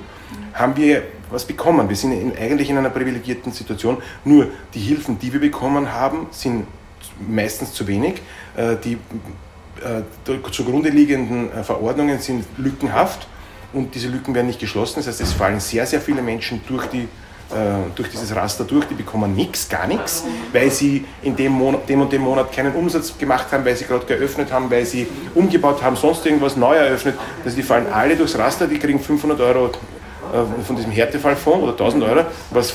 haben 0.55 0.77
wir 0.77 1.03
was 1.31 1.45
bekommen. 1.45 1.89
Wir 1.89 1.97
sind 1.97 2.13
in, 2.13 2.37
eigentlich 2.37 2.71
in 2.71 2.79
einer 2.79 2.91
privilegierten 2.91 3.53
Situation. 3.53 3.99
Nur 4.25 4.49
die 4.75 4.81
Hilfen, 4.81 5.19
die 5.19 5.33
wir 5.33 5.41
bekommen 5.41 5.93
haben, 5.93 6.27
sind 6.31 6.67
meistens 7.27 7.73
zu 7.73 7.87
wenig. 7.87 8.23
Äh, 8.57 8.77
die 8.83 8.95
äh, 9.83 10.51
zugrunde 10.51 10.91
liegenden 10.91 11.53
äh, 11.53 11.63
Verordnungen 11.63 12.19
sind 12.19 12.45
lückenhaft 12.57 13.27
und 13.73 13.95
diese 13.95 14.09
Lücken 14.09 14.35
werden 14.35 14.47
nicht 14.47 14.61
geschlossen. 14.61 14.97
Das 14.97 15.09
heißt, 15.09 15.21
es 15.21 15.33
fallen 15.33 15.61
sehr, 15.61 15.87
sehr 15.87 16.01
viele 16.01 16.23
Menschen 16.23 16.61
durch 16.69 16.87
die 16.87 17.09
durch 17.95 18.11
dieses 18.11 18.35
Raster 18.35 18.65
durch, 18.65 18.87
die 18.87 18.95
bekommen 18.95 19.37
nichts, 19.37 19.69
gar 19.69 19.87
nichts, 19.87 20.25
weil 20.53 20.69
sie 20.69 21.05
in 21.23 21.37
dem, 21.37 21.53
Monat, 21.53 21.89
dem 21.89 22.01
und 22.01 22.13
dem 22.13 22.23
Monat 22.23 22.51
keinen 22.51 22.75
Umsatz 22.75 23.17
gemacht 23.17 23.53
haben, 23.53 23.65
weil 23.65 23.77
sie 23.77 23.85
gerade 23.85 24.05
geöffnet 24.05 24.51
haben, 24.51 24.69
weil 24.69 24.85
sie 24.85 25.07
umgebaut 25.33 25.81
haben, 25.81 25.95
sonst 25.95 26.27
irgendwas 26.27 26.57
neu 26.57 26.75
eröffnet. 26.75 27.15
Also 27.45 27.57
die 27.57 27.63
fallen 27.63 27.87
alle 27.87 28.17
durchs 28.17 28.37
Raster, 28.37 28.67
die 28.67 28.81
kriegen 28.81 28.99
500 28.99 29.41
Euro 29.41 29.71
von 30.65 30.77
diesem 30.77 30.91
Härtefallfonds 30.91 31.63
oder 31.63 31.73
1000 31.73 32.05
Euro, 32.05 32.25
was 32.51 32.75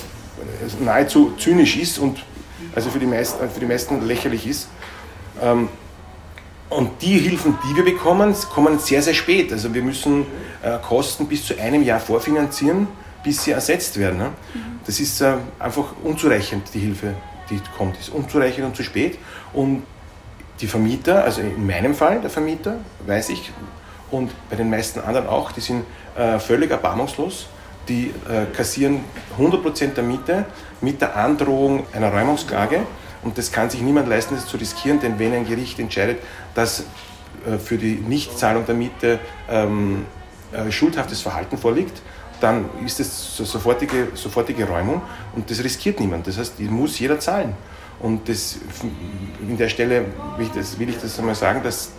nahezu 0.79 1.33
zynisch 1.37 1.77
ist 1.77 1.99
und 1.99 2.23
also 2.75 2.89
für 2.89 2.99
die 2.99 3.05
meisten, 3.05 3.49
für 3.49 3.59
die 3.59 3.65
meisten 3.65 4.05
lächerlich 4.07 4.47
ist. 4.47 4.69
Ähm, 5.41 5.69
und 6.69 7.01
die 7.01 7.17
Hilfen, 7.17 7.57
die 7.67 7.75
wir 7.75 7.83
bekommen, 7.83 8.33
kommen 8.53 8.79
sehr, 8.79 9.01
sehr 9.01 9.13
spät. 9.13 9.51
Also 9.51 9.73
wir 9.73 9.83
müssen 9.83 10.25
äh, 10.63 10.77
Kosten 10.77 11.27
bis 11.27 11.45
zu 11.45 11.59
einem 11.59 11.83
Jahr 11.83 11.99
vorfinanzieren 11.99 12.87
bis 13.23 13.43
sie 13.43 13.51
ersetzt 13.51 13.97
werden. 13.99 14.17
Ne? 14.17 14.33
Mhm. 14.53 14.79
Das 14.85 14.99
ist 14.99 15.21
äh, 15.21 15.35
einfach 15.59 15.93
unzureichend, 16.03 16.63
die 16.73 16.79
Hilfe, 16.79 17.13
die 17.49 17.59
kommt, 17.77 17.99
ist 17.99 18.09
unzureichend 18.09 18.65
und 18.65 18.75
zu 18.75 18.83
spät. 18.83 19.17
Und 19.53 19.83
die 20.59 20.67
Vermieter, 20.67 21.23
also 21.23 21.41
in 21.41 21.65
meinem 21.65 21.95
Fall 21.95 22.21
der 22.21 22.29
Vermieter, 22.29 22.77
weiß 23.05 23.29
ich, 23.29 23.51
und 24.11 24.31
bei 24.49 24.55
den 24.55 24.69
meisten 24.69 24.99
anderen 24.99 25.27
auch, 25.27 25.51
die 25.51 25.61
sind 25.61 25.85
äh, 26.17 26.37
völlig 26.39 26.69
erbarmungslos. 26.69 27.47
Die 27.87 28.13
äh, 28.29 28.45
kassieren 28.55 29.01
100% 29.39 29.93
der 29.93 30.03
Miete 30.03 30.45
mit 30.81 31.01
der 31.01 31.15
Androhung 31.15 31.85
einer 31.93 32.11
Räumungsklage. 32.13 32.81
Und 33.23 33.37
das 33.37 33.51
kann 33.51 33.69
sich 33.69 33.81
niemand 33.81 34.07
leisten, 34.07 34.35
das 34.35 34.47
zu 34.47 34.57
riskieren, 34.57 34.99
denn 34.99 35.17
wenn 35.17 35.33
ein 35.33 35.45
Gericht 35.45 35.79
entscheidet, 35.79 36.19
dass 36.53 36.81
äh, 37.45 37.57
für 37.57 37.77
die 37.77 37.95
Nichtzahlung 37.95 38.65
der 38.65 38.75
Miete 38.75 39.19
ähm, 39.49 40.05
äh, 40.51 40.71
schuldhaftes 40.71 41.21
Verhalten 41.21 41.57
vorliegt, 41.57 42.01
dann 42.41 42.65
ist 42.85 42.99
es 42.99 43.37
sofortige, 43.37 44.09
sofortige 44.15 44.67
Räumung 44.67 45.01
und 45.35 45.49
das 45.49 45.63
riskiert 45.63 45.99
niemand. 45.99 46.27
Das 46.27 46.37
heißt, 46.37 46.55
die 46.57 46.65
muss 46.65 46.99
jeder 46.99 47.19
zahlen. 47.19 47.53
Und 47.99 48.27
das, 48.27 48.57
in 49.41 49.57
der 49.57 49.69
Stelle 49.69 50.05
will 50.37 50.47
ich 50.47 50.51
das, 50.51 50.79
will 50.79 50.89
ich 50.89 50.99
das 50.99 51.19
einmal 51.19 51.35
sagen, 51.35 51.61
dass 51.63 51.91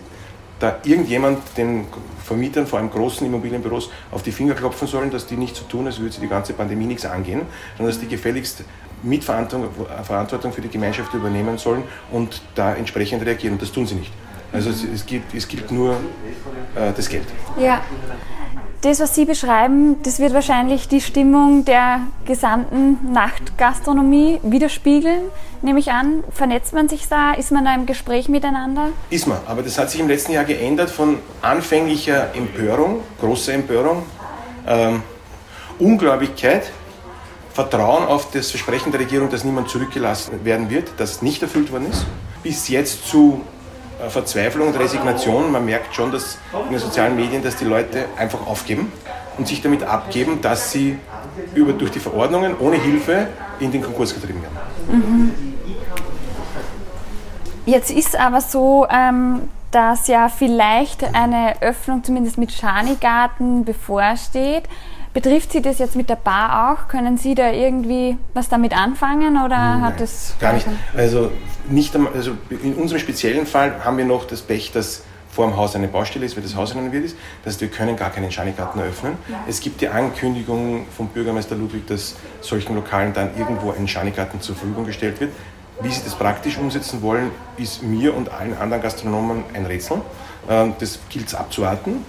da 0.63 0.77
irgendjemand 0.85 1.41
den 1.57 1.87
Vermietern, 2.23 2.69
vor 2.69 2.79
allem 2.79 2.89
großen 2.89 3.27
Immobilienbüros, 3.27 3.91
auf 4.13 4.23
die 4.23 4.31
Finger 4.31 4.55
klopfen 4.55 4.87
sollen, 4.87 5.11
dass 5.11 5.27
die 5.27 5.37
nicht 5.37 5.57
so 5.57 5.65
tun, 5.65 5.87
als 5.87 5.99
würde 5.99 6.15
sie 6.15 6.21
die 6.21 6.29
ganze 6.29 6.53
Pandemie 6.53 6.87
nichts 6.87 7.05
angehen, 7.05 7.43
sondern 7.77 7.93
dass 7.93 8.01
die 8.01 8.07
gefälligst 8.07 8.63
Mitverantwortung 9.03 10.53
für 10.53 10.61
die 10.61 10.69
Gemeinschaft 10.69 11.13
übernehmen 11.15 11.59
sollen 11.59 11.83
und 12.13 12.43
da 12.55 12.75
entsprechend 12.75 13.27
reagieren. 13.27 13.55
Und 13.55 13.63
das 13.63 13.73
tun 13.73 13.87
sie 13.89 13.97
nicht. 13.97 14.13
Also 14.53 14.71
es, 14.71 14.85
es, 14.85 15.05
gibt, 15.05 15.35
es 15.35 15.49
gibt 15.49 15.73
nur 15.73 15.95
äh, 16.77 16.93
das 16.95 17.09
Geld. 17.09 17.27
Ja. 17.59 17.83
Das, 18.83 18.99
was 18.99 19.15
Sie 19.15 19.25
beschreiben, 19.27 20.03
das 20.03 20.19
wird 20.19 20.35
wahrscheinlich 20.35 20.89
die 20.89 21.01
Stimmung 21.01 21.65
der 21.65 22.01
gesamten 22.27 23.13
Nachtgastronomie 23.13 24.41
widerspiegeln, 24.43 25.23
nehme 25.63 25.79
ich 25.79 25.93
an. 25.93 26.25
Vernetzt 26.33 26.75
man 26.75 26.89
sich 26.89 27.09
da? 27.09 27.33
Ist 27.33 27.53
man 27.53 27.65
da 27.65 27.77
im 27.77 27.87
Gespräch 27.87 28.29
miteinander? 28.29 28.89
Ist 29.09 29.29
man, 29.29 29.39
aber 29.47 29.63
das 29.63 29.79
hat 29.79 29.89
sich 29.89 30.01
im 30.01 30.09
letzten 30.09 30.33
Jahr 30.33 30.43
geändert 30.43 30.91
von 30.91 31.21
anfänglicher 31.43 32.35
Empörung, 32.35 33.03
großer 33.21 33.53
Empörung, 33.53 34.03
ähm, 34.67 35.05
Unglaublichkeit, 35.79 36.73
Vertrauen 37.55 38.05
auf 38.05 38.33
das 38.33 38.51
Versprechen 38.51 38.91
der 38.91 39.03
Regierung, 39.03 39.31
dass 39.31 39.45
niemand 39.45 39.69
zurückgelassen 39.69 40.45
werden 40.45 40.71
wird, 40.71 40.91
das 40.97 41.23
nicht 41.23 41.41
erfüllt 41.41 41.71
worden 41.71 41.89
ist, 41.89 42.05
bis 42.43 42.67
jetzt 42.67 43.07
zu 43.07 43.43
Verzweiflung 44.09 44.69
und 44.69 44.79
Resignation. 44.79 45.51
Man 45.53 45.65
merkt 45.65 45.95
schon, 45.95 46.13
dass 46.13 46.39
in 46.67 46.71
den 46.71 46.79
sozialen 46.79 47.17
Medien, 47.17 47.43
dass 47.43 47.57
die 47.57 47.65
Leute 47.65 48.07
einfach 48.17 48.47
aufgeben 48.47 48.93
und 49.39 49.49
sich 49.49 49.63
damit 49.63 49.83
abgeben, 49.83 50.41
dass 50.41 50.73
sie 50.73 50.99
über, 51.55 51.73
durch 51.73 51.91
die 51.91 52.01
Verordnungen 52.01 52.57
ohne 52.59 52.77
Hilfe 52.77 53.29
in 53.61 53.71
den 53.71 53.83
Konkurs 53.83 54.15
getrieben 54.15 54.43
werden. 54.43 54.57
Mhm. 54.91 55.33
Jetzt 57.65 57.91
ist 57.91 58.19
aber 58.19 58.41
so, 58.41 58.87
ähm, 58.91 59.49
dass 59.71 60.09
ja 60.09 60.29
vielleicht 60.29 61.15
eine 61.15 61.63
Öffnung 61.63 62.05
zumindest 62.05 62.37
mit 62.39 62.53
Schanigarten 62.53 63.65
bevorsteht. 63.65 64.65
Betrifft 65.15 65.53
Sie 65.53 65.61
das 65.61 65.79
jetzt 65.79 65.95
mit 65.95 66.09
der 66.09 66.17
Bar 66.17 66.73
auch? 66.73 66.89
Können 66.89 67.19
Sie 67.19 67.35
da 67.35 67.51
irgendwie 67.51 68.17
was 68.33 68.49
damit 68.49 68.75
anfangen 68.75 69.37
oder 69.37 69.59
Nein, 69.59 69.83
hat 69.83 70.01
das 70.01 70.35
gar 70.41 70.55
nicht? 70.55 70.67
Also 70.97 71.31
nicht 71.69 71.95
also 72.15 72.33
in 72.49 72.75
unserem 72.75 72.99
speziellen 72.99 73.47
Fall 73.47 73.85
haben 73.85 73.99
wir 73.99 74.07
noch 74.07 74.27
das 74.27 74.41
Pech, 74.41 74.73
dass 74.73 75.03
vor 75.31 75.47
dem 75.47 75.57
Haus 75.57 75.75
eine 75.75 75.89
Baustelle 75.89 76.27
ist, 76.27 76.37
weil 76.37 76.43
das 76.43 76.57
Haus 76.57 76.75
renoviert 76.75 77.05
ist. 77.05 77.17
Das 77.45 77.55
heißt, 77.55 77.61
wir 77.63 77.69
können 77.69 77.97
gar 77.97 78.11
keinen 78.11 78.31
Schanigarten 78.31 78.81
eröffnen. 78.81 79.17
Es 79.49 79.61
gibt 79.61 79.81
die 79.81 79.89
Ankündigung 79.89 80.87
vom 80.95 81.09
Bürgermeister 81.09 81.57
Ludwig, 81.57 81.87
dass 81.87 82.17
solchen 82.41 82.75
Lokalen 82.75 83.13
dann 83.15 83.31
irgendwo 83.39 83.71
ein 83.71 83.89
Schanigarten 83.89 84.41
zur 84.41 84.57
Verfügung 84.57 84.85
gestellt 84.85 85.21
wird. 85.21 85.33
Wie 85.81 85.91
sie 85.91 86.03
das 86.05 86.15
praktisch 86.15 86.59
umsetzen 86.59 87.01
wollen, 87.03 87.31
ist 87.57 87.83
mir 87.83 88.15
und 88.15 88.31
allen 88.31 88.57
anderen 88.57 88.83
Gastronomen 88.83 89.45
ein 89.55 89.65
Rätsel. 89.67 90.03
Ähm, 90.49 90.75
das 90.79 90.99
gilt 91.09 91.29
es 91.29 91.35
abzuwarten. 91.35 92.05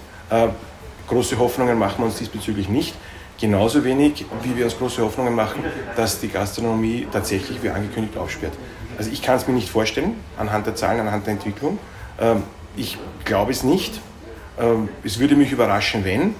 Große 1.08 1.38
Hoffnungen 1.38 1.78
machen 1.78 1.98
wir 1.98 2.06
uns 2.06 2.18
diesbezüglich 2.18 2.68
nicht. 2.68 2.94
Genauso 3.40 3.84
wenig, 3.84 4.24
wie 4.42 4.56
wir 4.56 4.64
uns 4.64 4.78
große 4.78 5.02
Hoffnungen 5.02 5.34
machen, 5.34 5.64
dass 5.96 6.20
die 6.20 6.28
Gastronomie 6.28 7.08
tatsächlich 7.12 7.62
wie 7.62 7.68
angekündigt 7.68 8.16
aufsperrt. 8.16 8.52
Also 8.96 9.10
ich 9.10 9.22
kann 9.22 9.36
es 9.36 9.46
mir 9.46 9.54
nicht 9.54 9.68
vorstellen, 9.68 10.14
anhand 10.38 10.66
der 10.66 10.76
Zahlen, 10.76 11.00
anhand 11.00 11.26
der 11.26 11.34
Entwicklung. 11.34 11.78
Ähm, 12.20 12.44
ich 12.76 12.96
glaube 13.24 13.50
es 13.50 13.64
nicht. 13.64 14.00
Ähm, 14.58 14.88
es 15.02 15.18
würde 15.18 15.34
mich 15.34 15.50
überraschen, 15.50 16.04
wenn. 16.04 16.34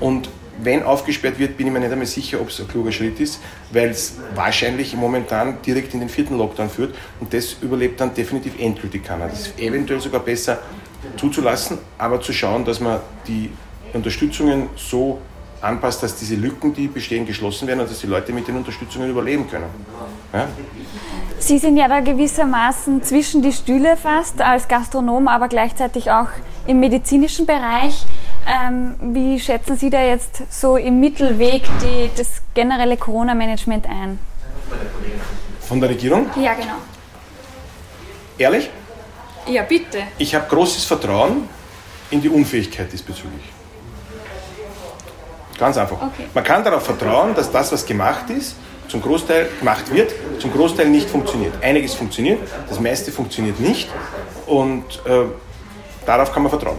Und 0.00 0.28
wenn 0.62 0.82
aufgesperrt 0.82 1.38
wird, 1.38 1.56
bin 1.56 1.66
ich 1.66 1.72
mir 1.72 1.80
nicht 1.80 1.92
einmal 1.92 2.06
sicher, 2.06 2.40
ob 2.40 2.48
es 2.50 2.60
ein 2.60 2.68
kluger 2.68 2.92
Schritt 2.92 3.18
ist, 3.20 3.40
weil 3.72 3.88
es 3.88 4.14
wahrscheinlich 4.34 4.94
momentan 4.94 5.60
direkt 5.62 5.94
in 5.94 6.00
den 6.00 6.08
vierten 6.08 6.38
Lockdown 6.38 6.70
führt 6.70 6.94
und 7.20 7.32
das 7.34 7.54
überlebt 7.60 8.00
dann 8.00 8.14
definitiv 8.14 8.54
endgültig 8.58 9.04
keiner. 9.04 9.28
Das 9.28 9.48
ist 9.48 9.58
eventuell 9.58 10.00
sogar 10.00 10.20
besser 10.20 10.60
zuzulassen, 11.16 11.78
aber 11.98 12.20
zu 12.20 12.32
schauen, 12.32 12.64
dass 12.64 12.80
man 12.80 13.00
die 13.26 13.50
Unterstützungen 13.94 14.68
so 14.76 15.18
anpasst, 15.60 16.02
dass 16.02 16.16
diese 16.16 16.34
Lücken, 16.34 16.74
die 16.74 16.88
bestehen, 16.88 17.24
geschlossen 17.26 17.66
werden 17.66 17.80
und 17.80 17.90
dass 17.90 18.00
die 18.00 18.06
Leute 18.06 18.32
mit 18.32 18.46
den 18.46 18.56
Unterstützungen 18.56 19.10
überleben 19.10 19.48
können. 19.48 19.66
Ja? 20.32 20.48
Sie 21.38 21.58
sind 21.58 21.76
ja 21.76 21.88
da 21.88 22.00
gewissermaßen 22.00 23.02
zwischen 23.02 23.42
die 23.42 23.52
Stühle 23.52 23.96
fast 23.96 24.40
als 24.40 24.68
Gastronom, 24.68 25.28
aber 25.28 25.48
gleichzeitig 25.48 26.10
auch 26.10 26.28
im 26.66 26.80
medizinischen 26.80 27.46
Bereich. 27.46 28.04
Ähm, 28.46 28.94
wie 29.14 29.40
schätzen 29.40 29.76
Sie 29.76 29.90
da 29.90 30.02
jetzt 30.02 30.42
so 30.50 30.76
im 30.76 31.00
Mittelweg 31.00 31.62
die, 31.82 32.10
das 32.16 32.42
generelle 32.52 32.96
Corona-Management 32.96 33.86
ein? 33.86 34.18
Von 35.60 35.80
der 35.80 35.90
Regierung? 35.90 36.26
Ja, 36.36 36.54
genau. 36.54 36.76
Ehrlich? 38.38 38.70
Ja, 39.46 39.62
bitte. 39.62 39.98
Ich 40.18 40.34
habe 40.34 40.46
großes 40.48 40.84
Vertrauen 40.84 41.48
in 42.10 42.20
die 42.20 42.28
Unfähigkeit 42.28 42.92
diesbezüglich. 42.92 43.42
Ganz 45.58 45.76
einfach. 45.76 45.96
Okay. 45.96 46.26
Man 46.32 46.44
kann 46.44 46.64
darauf 46.64 46.84
vertrauen, 46.84 47.34
dass 47.34 47.50
das, 47.50 47.72
was 47.72 47.86
gemacht 47.86 48.28
ist, 48.30 48.56
zum 48.88 49.00
Großteil 49.00 49.48
gemacht 49.58 49.92
wird, 49.92 50.12
zum 50.38 50.52
Großteil 50.52 50.88
nicht 50.88 51.08
funktioniert. 51.08 51.54
Einiges 51.62 51.94
funktioniert, 51.94 52.40
das 52.68 52.80
meiste 52.80 53.12
funktioniert 53.12 53.58
nicht 53.60 53.88
und 54.46 54.84
äh, 55.06 55.24
darauf 56.04 56.32
kann 56.32 56.42
man 56.42 56.50
vertrauen. 56.50 56.76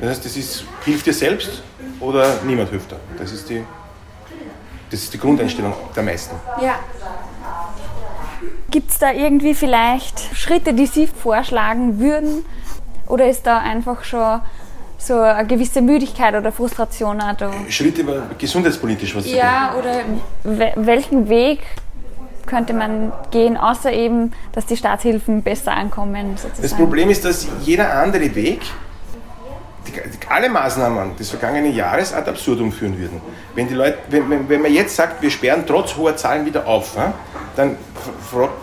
Das 0.00 0.10
heißt, 0.10 0.24
das 0.24 0.36
ist, 0.36 0.64
hilft 0.84 1.06
dir 1.06 1.12
selbst 1.12 1.62
oder 2.00 2.36
niemand 2.44 2.70
hilft 2.70 2.90
dir. 2.90 3.00
Das 3.18 3.32
ist 3.32 3.48
die, 3.48 3.64
das 4.90 5.00
ist 5.00 5.12
die 5.12 5.18
Grundeinstellung 5.18 5.74
der 5.96 6.02
meisten. 6.02 6.36
Ja. 6.62 6.76
Gibt 8.70 8.90
es 8.90 8.98
da 8.98 9.12
irgendwie 9.12 9.54
vielleicht 9.54 10.20
Schritte, 10.36 10.74
die 10.74 10.86
Sie 10.86 11.06
vorschlagen 11.06 11.98
würden? 11.98 12.44
Oder 13.06 13.28
ist 13.28 13.46
da 13.46 13.58
einfach 13.58 14.04
schon 14.04 14.40
so 14.98 15.20
eine 15.20 15.46
gewisse 15.46 15.80
Müdigkeit 15.80 16.34
oder 16.34 16.52
Frustration 16.52 17.18
da. 17.38 17.50
Schritte 17.68 18.04
gesundheitspolitisch, 18.36 19.14
was 19.16 19.30
Ja, 19.30 19.74
oder 19.78 20.02
welchen 20.74 21.28
Weg 21.28 21.60
könnte 22.46 22.72
man 22.72 23.12
gehen, 23.30 23.56
außer 23.56 23.92
eben, 23.92 24.32
dass 24.52 24.66
die 24.66 24.76
Staatshilfen 24.76 25.42
besser 25.42 25.72
ankommen? 25.72 26.36
Sozusagen. 26.36 26.62
Das 26.62 26.74
Problem 26.74 27.10
ist, 27.10 27.24
dass 27.24 27.46
jeder 27.64 27.94
andere 27.94 28.34
Weg 28.34 28.60
alle 30.28 30.48
Maßnahmen 30.48 31.16
des 31.16 31.30
vergangenen 31.30 31.74
Jahres 31.74 32.12
ad 32.12 32.28
absurdum 32.28 32.72
führen 32.72 32.98
würden. 32.98 33.20
Wenn, 33.54 33.68
die 33.68 33.74
Leute, 33.74 33.98
wenn, 34.10 34.48
wenn 34.48 34.62
man 34.62 34.72
jetzt 34.72 34.96
sagt, 34.96 35.22
wir 35.22 35.30
sperren 35.30 35.64
trotz 35.66 35.96
hoher 35.96 36.16
Zahlen 36.16 36.44
wieder 36.44 36.66
auf, 36.66 36.96
dann 37.56 37.76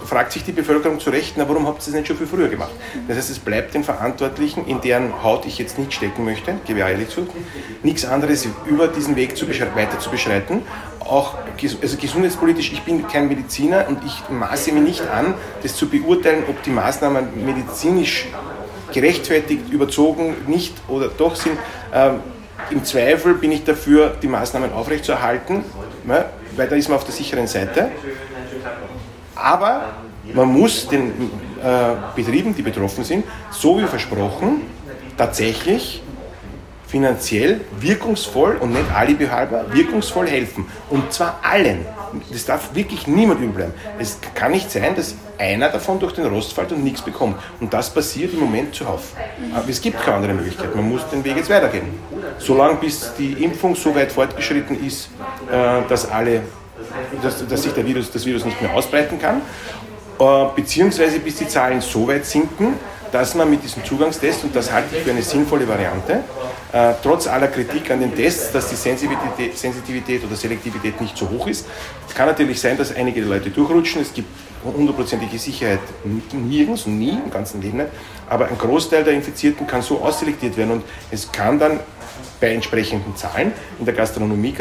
fragt 0.05 0.31
sich 0.31 0.43
die 0.43 0.51
Bevölkerung 0.51 0.99
zu 0.99 1.09
Recht, 1.09 1.35
na, 1.37 1.47
warum 1.47 1.67
habt 1.67 1.81
ihr 1.81 1.85
das 1.85 1.93
nicht 1.93 2.07
schon 2.07 2.17
viel 2.17 2.27
früher 2.27 2.47
gemacht? 2.47 2.71
Das 3.07 3.17
heißt, 3.17 3.29
es 3.29 3.39
bleibt 3.39 3.73
den 3.73 3.83
Verantwortlichen, 3.83 4.65
in 4.67 4.81
deren 4.81 5.23
Haut 5.23 5.45
ich 5.45 5.57
jetzt 5.57 5.77
nicht 5.77 5.93
stecken 5.93 6.25
möchte, 6.25 6.55
gebe 6.65 6.79
ich 6.79 6.85
ehrlich 6.85 7.09
zu, 7.09 7.27
nichts 7.83 8.05
anderes 8.05 8.47
über 8.65 8.87
diesen 8.87 9.15
Weg 9.15 9.37
zu 9.37 9.47
weiter 9.47 9.99
zu 9.99 10.09
beschreiten. 10.09 10.61
Auch 10.99 11.35
also 11.81 11.97
gesundheitspolitisch, 11.97 12.71
ich 12.71 12.81
bin 12.81 13.07
kein 13.07 13.27
Mediziner 13.27 13.85
und 13.87 14.03
ich 14.03 14.29
maße 14.29 14.71
mir 14.71 14.81
nicht 14.81 15.07
an, 15.07 15.35
das 15.61 15.75
zu 15.75 15.87
beurteilen, 15.87 16.43
ob 16.47 16.61
die 16.63 16.71
Maßnahmen 16.71 17.45
medizinisch 17.45 18.27
gerechtfertigt, 18.91 19.69
überzogen, 19.71 20.35
nicht 20.47 20.73
oder 20.87 21.09
doch 21.09 21.35
sind. 21.35 21.57
Ähm, 21.93 22.19
Im 22.71 22.83
Zweifel 22.83 23.35
bin 23.35 23.51
ich 23.51 23.63
dafür, 23.63 24.15
die 24.21 24.27
Maßnahmen 24.27 24.73
aufrechtzuerhalten, 24.73 25.63
ne, 26.05 26.25
weil 26.55 26.67
da 26.67 26.75
ist 26.75 26.89
man 26.89 26.97
auf 26.97 27.03
der 27.03 27.13
sicheren 27.13 27.47
Seite. 27.47 27.91
Aber 29.35 29.93
man 30.33 30.47
muss 30.47 30.87
den 30.87 31.11
äh, 31.63 31.93
Betrieben, 32.15 32.55
die 32.55 32.61
betroffen 32.61 33.03
sind, 33.03 33.25
so 33.51 33.77
wie 33.77 33.85
versprochen, 33.85 34.61
tatsächlich 35.17 36.01
finanziell 36.87 37.61
wirkungsvoll 37.79 38.57
und 38.57 38.71
nicht 38.71 38.89
alibihalber 38.93 39.65
wirkungsvoll 39.73 40.27
helfen. 40.27 40.65
Und 40.89 41.11
zwar 41.11 41.39
allen. 41.43 41.85
Das 42.31 42.45
darf 42.45 42.73
wirklich 42.73 43.07
niemand 43.07 43.41
übel 43.41 43.73
Es 43.99 44.19
kann 44.33 44.51
nicht 44.51 44.71
sein, 44.71 44.95
dass 44.95 45.15
einer 45.37 45.69
davon 45.69 45.99
durch 45.99 46.13
den 46.13 46.25
Rost 46.27 46.53
fällt 46.53 46.71
und 46.71 46.83
nichts 46.83 47.01
bekommt. 47.01 47.37
Und 47.59 47.73
das 47.73 47.89
passiert 47.89 48.33
im 48.33 48.39
Moment 48.39 48.73
zuhauf. 48.73 49.13
Aber 49.53 49.67
es 49.67 49.81
gibt 49.81 50.01
keine 50.01 50.17
andere 50.17 50.33
Möglichkeit. 50.33 50.73
Man 50.75 50.87
muss 50.87 51.01
den 51.09 51.23
Weg 51.23 51.35
jetzt 51.35 51.49
weitergehen. 51.49 51.87
Solange 52.37 52.75
bis 52.75 53.13
die 53.17 53.43
Impfung 53.43 53.75
so 53.75 53.93
weit 53.93 54.11
fortgeschritten 54.11 54.85
ist, 54.85 55.09
äh, 55.51 55.81
dass, 55.89 56.09
alle, 56.09 56.43
dass, 57.21 57.47
dass 57.47 57.63
sich 57.63 57.73
der 57.73 57.85
Virus, 57.85 58.11
das 58.11 58.25
Virus 58.25 58.45
nicht 58.45 58.61
mehr 58.61 58.73
ausbreiten 58.73 59.19
kann, 59.19 59.41
äh, 60.19 60.45
beziehungsweise 60.55 61.19
bis 61.19 61.35
die 61.35 61.47
Zahlen 61.47 61.81
so 61.81 62.07
weit 62.07 62.25
sinken, 62.25 62.73
dass 63.11 63.35
man 63.35 63.49
mit 63.49 63.63
diesem 63.63 63.83
Zugangstest, 63.83 64.43
und 64.43 64.55
das 64.55 64.71
halte 64.71 64.95
ich 64.95 65.03
für 65.03 65.11
eine 65.11 65.21
sinnvolle 65.21 65.67
Variante, 65.67 66.23
äh, 66.73 66.93
trotz 67.01 67.27
aller 67.27 67.47
Kritik 67.47 67.89
an 67.91 68.01
den 68.01 68.13
Tests, 68.13 68.51
dass 68.51 68.69
die 68.69 68.75
Sensitivität, 68.75 69.57
Sensitivität 69.57 70.23
oder 70.25 70.35
Selektivität 70.35 70.99
nicht 70.99 71.17
so 71.17 71.29
hoch 71.29 71.47
ist. 71.47 71.65
Es 72.07 72.13
kann 72.13 72.27
natürlich 72.27 72.59
sein, 72.59 72.77
dass 72.77 72.93
einige 72.93 73.21
Leute 73.21 73.49
durchrutschen. 73.49 74.01
Es 74.01 74.13
gibt 74.13 74.27
hundertprozentige 74.65 75.37
Sicherheit 75.37 75.79
nirgends 76.33 76.85
und 76.85 76.99
nie 76.99 77.11
im 77.23 77.31
ganzen 77.31 77.61
Leben 77.61 77.77
nicht. 77.77 77.89
Aber 78.29 78.47
ein 78.47 78.57
Großteil 78.57 79.03
der 79.03 79.13
Infizierten 79.13 79.67
kann 79.67 79.81
so 79.81 79.99
ausselektiert 80.01 80.57
werden 80.57 80.71
und 80.71 80.83
es 81.11 81.31
kann 81.31 81.59
dann 81.59 81.79
bei 82.39 82.53
entsprechenden 82.53 83.15
Zahlen 83.15 83.51
in 83.79 83.85
der 83.85 83.93
Gastronomie 83.93 84.53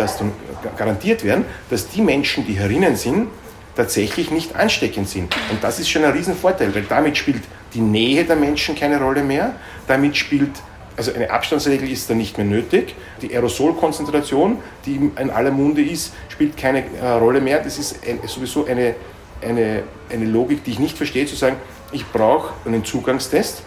garantiert 0.76 1.24
werden, 1.24 1.44
dass 1.70 1.88
die 1.88 2.02
Menschen, 2.02 2.46
die 2.46 2.54
herinnen 2.54 2.96
sind, 2.96 3.28
tatsächlich 3.76 4.30
nicht 4.30 4.54
ansteckend 4.54 5.08
sind. 5.08 5.34
Und 5.50 5.62
das 5.62 5.80
ist 5.80 5.90
schon 5.90 6.04
ein 6.04 6.12
Riesenvorteil, 6.12 6.74
weil 6.74 6.82
damit 6.82 7.16
spielt 7.16 7.42
die 7.74 7.80
Nähe 7.80 8.24
der 8.24 8.36
Menschen 8.36 8.76
keine 8.76 9.00
Rolle 9.00 9.22
mehr, 9.22 9.54
damit 9.86 10.16
spielt 10.16 10.52
also 10.96 11.12
eine 11.12 11.28
Abstandsregel 11.30 11.90
ist 11.90 12.08
da 12.08 12.14
nicht 12.14 12.38
mehr 12.38 12.46
nötig. 12.46 12.94
Die 13.20 13.34
Aerosolkonzentration, 13.34 14.58
die 14.86 15.10
in 15.18 15.30
aller 15.30 15.50
Munde 15.50 15.82
ist, 15.82 16.14
spielt 16.28 16.56
keine 16.56 16.84
äh, 17.00 17.08
Rolle 17.08 17.40
mehr. 17.40 17.60
Das 17.60 17.78
ist 17.78 17.98
ein, 18.06 18.20
sowieso 18.28 18.64
eine, 18.64 18.94
eine, 19.42 19.82
eine 20.08 20.24
Logik, 20.24 20.62
die 20.62 20.72
ich 20.72 20.78
nicht 20.78 20.96
verstehe, 20.96 21.26
zu 21.26 21.34
sagen, 21.34 21.56
ich 21.90 22.06
brauche 22.06 22.54
einen 22.64 22.84
Zugangstest, 22.84 23.64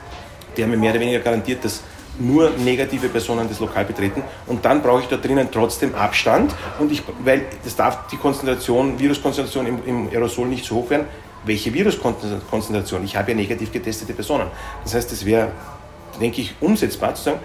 der 0.55 0.67
mir 0.67 0.77
mehr 0.77 0.91
oder 0.91 1.01
weniger 1.01 1.19
garantiert, 1.19 1.65
dass 1.65 1.81
nur 2.19 2.51
negative 2.57 3.09
Personen 3.09 3.47
das 3.47 3.59
Lokal 3.59 3.85
betreten 3.85 4.23
und 4.47 4.63
dann 4.65 4.81
brauche 4.81 5.01
ich 5.01 5.07
da 5.07 5.17
drinnen 5.17 5.47
trotzdem 5.51 5.95
Abstand 5.95 6.53
und 6.79 6.91
ich, 6.91 7.03
weil 7.23 7.45
das 7.63 7.75
darf 7.75 8.07
die 8.07 8.17
Konzentration, 8.17 8.99
Viruskonzentration 8.99 9.67
im, 9.67 9.79
im 9.85 10.09
Aerosol 10.09 10.47
nicht 10.47 10.65
so 10.65 10.75
hoch 10.75 10.89
werden. 10.89 11.05
Welche 11.45 11.73
Viruskonzentration? 11.73 13.03
Ich 13.05 13.15
habe 13.15 13.31
ja 13.31 13.37
negativ 13.37 13.71
getestete 13.71 14.13
Personen. 14.13 14.47
Das 14.83 14.95
heißt, 14.95 15.11
es 15.11 15.25
wäre, 15.25 15.51
denke 16.19 16.41
ich, 16.41 16.55
umsetzbar 16.59 17.15
zu 17.15 17.23
sagen, 17.23 17.39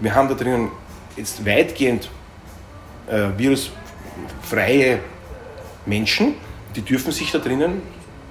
wir 0.00 0.14
haben 0.14 0.28
da 0.28 0.34
drinnen 0.34 0.70
jetzt 1.16 1.46
weitgehend 1.46 2.10
äh, 3.06 3.28
virusfreie 3.36 4.98
Menschen, 5.86 6.34
die 6.74 6.82
dürfen 6.82 7.12
sich 7.12 7.30
da 7.30 7.38
drinnen 7.38 7.82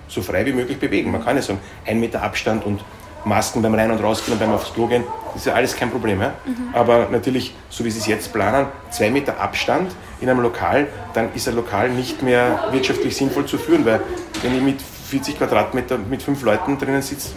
so 0.08 0.22
frei 0.22 0.46
wie 0.46 0.54
möglich 0.54 0.78
bewegen. 0.78 1.12
Man 1.12 1.24
kann 1.24 1.36
ja 1.36 1.42
sagen, 1.42 1.60
ein 1.86 2.00
Meter 2.00 2.22
Abstand 2.22 2.64
und 2.66 2.84
Masken 3.24 3.62
beim 3.62 3.74
Rein- 3.74 3.92
und 3.92 4.02
Rausgehen 4.04 4.34
und 4.34 4.40
beim 4.40 4.54
aufs 4.54 4.74
Klo 4.74 4.88
gehen, 4.88 5.04
das 5.36 5.42
ist 5.42 5.48
ja 5.48 5.54
alles 5.54 5.76
kein 5.76 5.92
Problem. 5.92 6.22
Ja? 6.22 6.34
Mhm. 6.46 6.74
Aber 6.74 7.10
natürlich, 7.12 7.54
so 7.70 7.84
wie 7.84 7.92
Sie 7.92 8.00
es 8.00 8.08
jetzt 8.08 8.32
planen, 8.32 8.68
zwei 8.90 9.10
Meter 9.10 9.38
Abstand 9.38 9.92
in 10.22 10.30
einem 10.30 10.40
Lokal, 10.40 10.88
dann 11.14 11.34
ist 11.36 11.46
ein 11.50 11.56
Lokal 11.56 11.90
nicht 11.90 12.24
mehr 12.24 12.70
wirtschaftlich 12.72 13.18
sinnvoll 13.18 13.46
zu 13.46 13.58
führen, 13.58 13.86
weil 13.86 14.00
wenn 14.42 14.56
ich 14.56 14.62
mit 14.62 14.82
40 14.82 15.38
Quadratmeter 15.38 15.98
mit 15.98 16.24
fünf 16.24 16.42
Leuten 16.42 16.78
drinnen 16.78 17.02
sitze, 17.02 17.32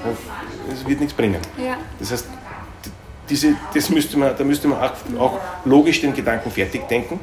das 0.71 0.87
wird 0.87 1.01
nichts 1.01 1.13
bringen. 1.13 1.41
Ja. 1.57 1.77
Das 1.99 2.13
heißt, 2.13 2.27
diese, 3.29 3.57
das 3.75 3.91
müsste 3.91 4.17
man, 4.17 4.37
da 4.39 4.45
müsste 4.45 4.69
man 4.69 4.79
auch, 4.79 4.93
auch 5.19 5.41
logisch 5.65 6.01
den 6.01 6.15
Gedanken 6.15 6.53
fertig 6.53 6.87
denken 6.87 7.19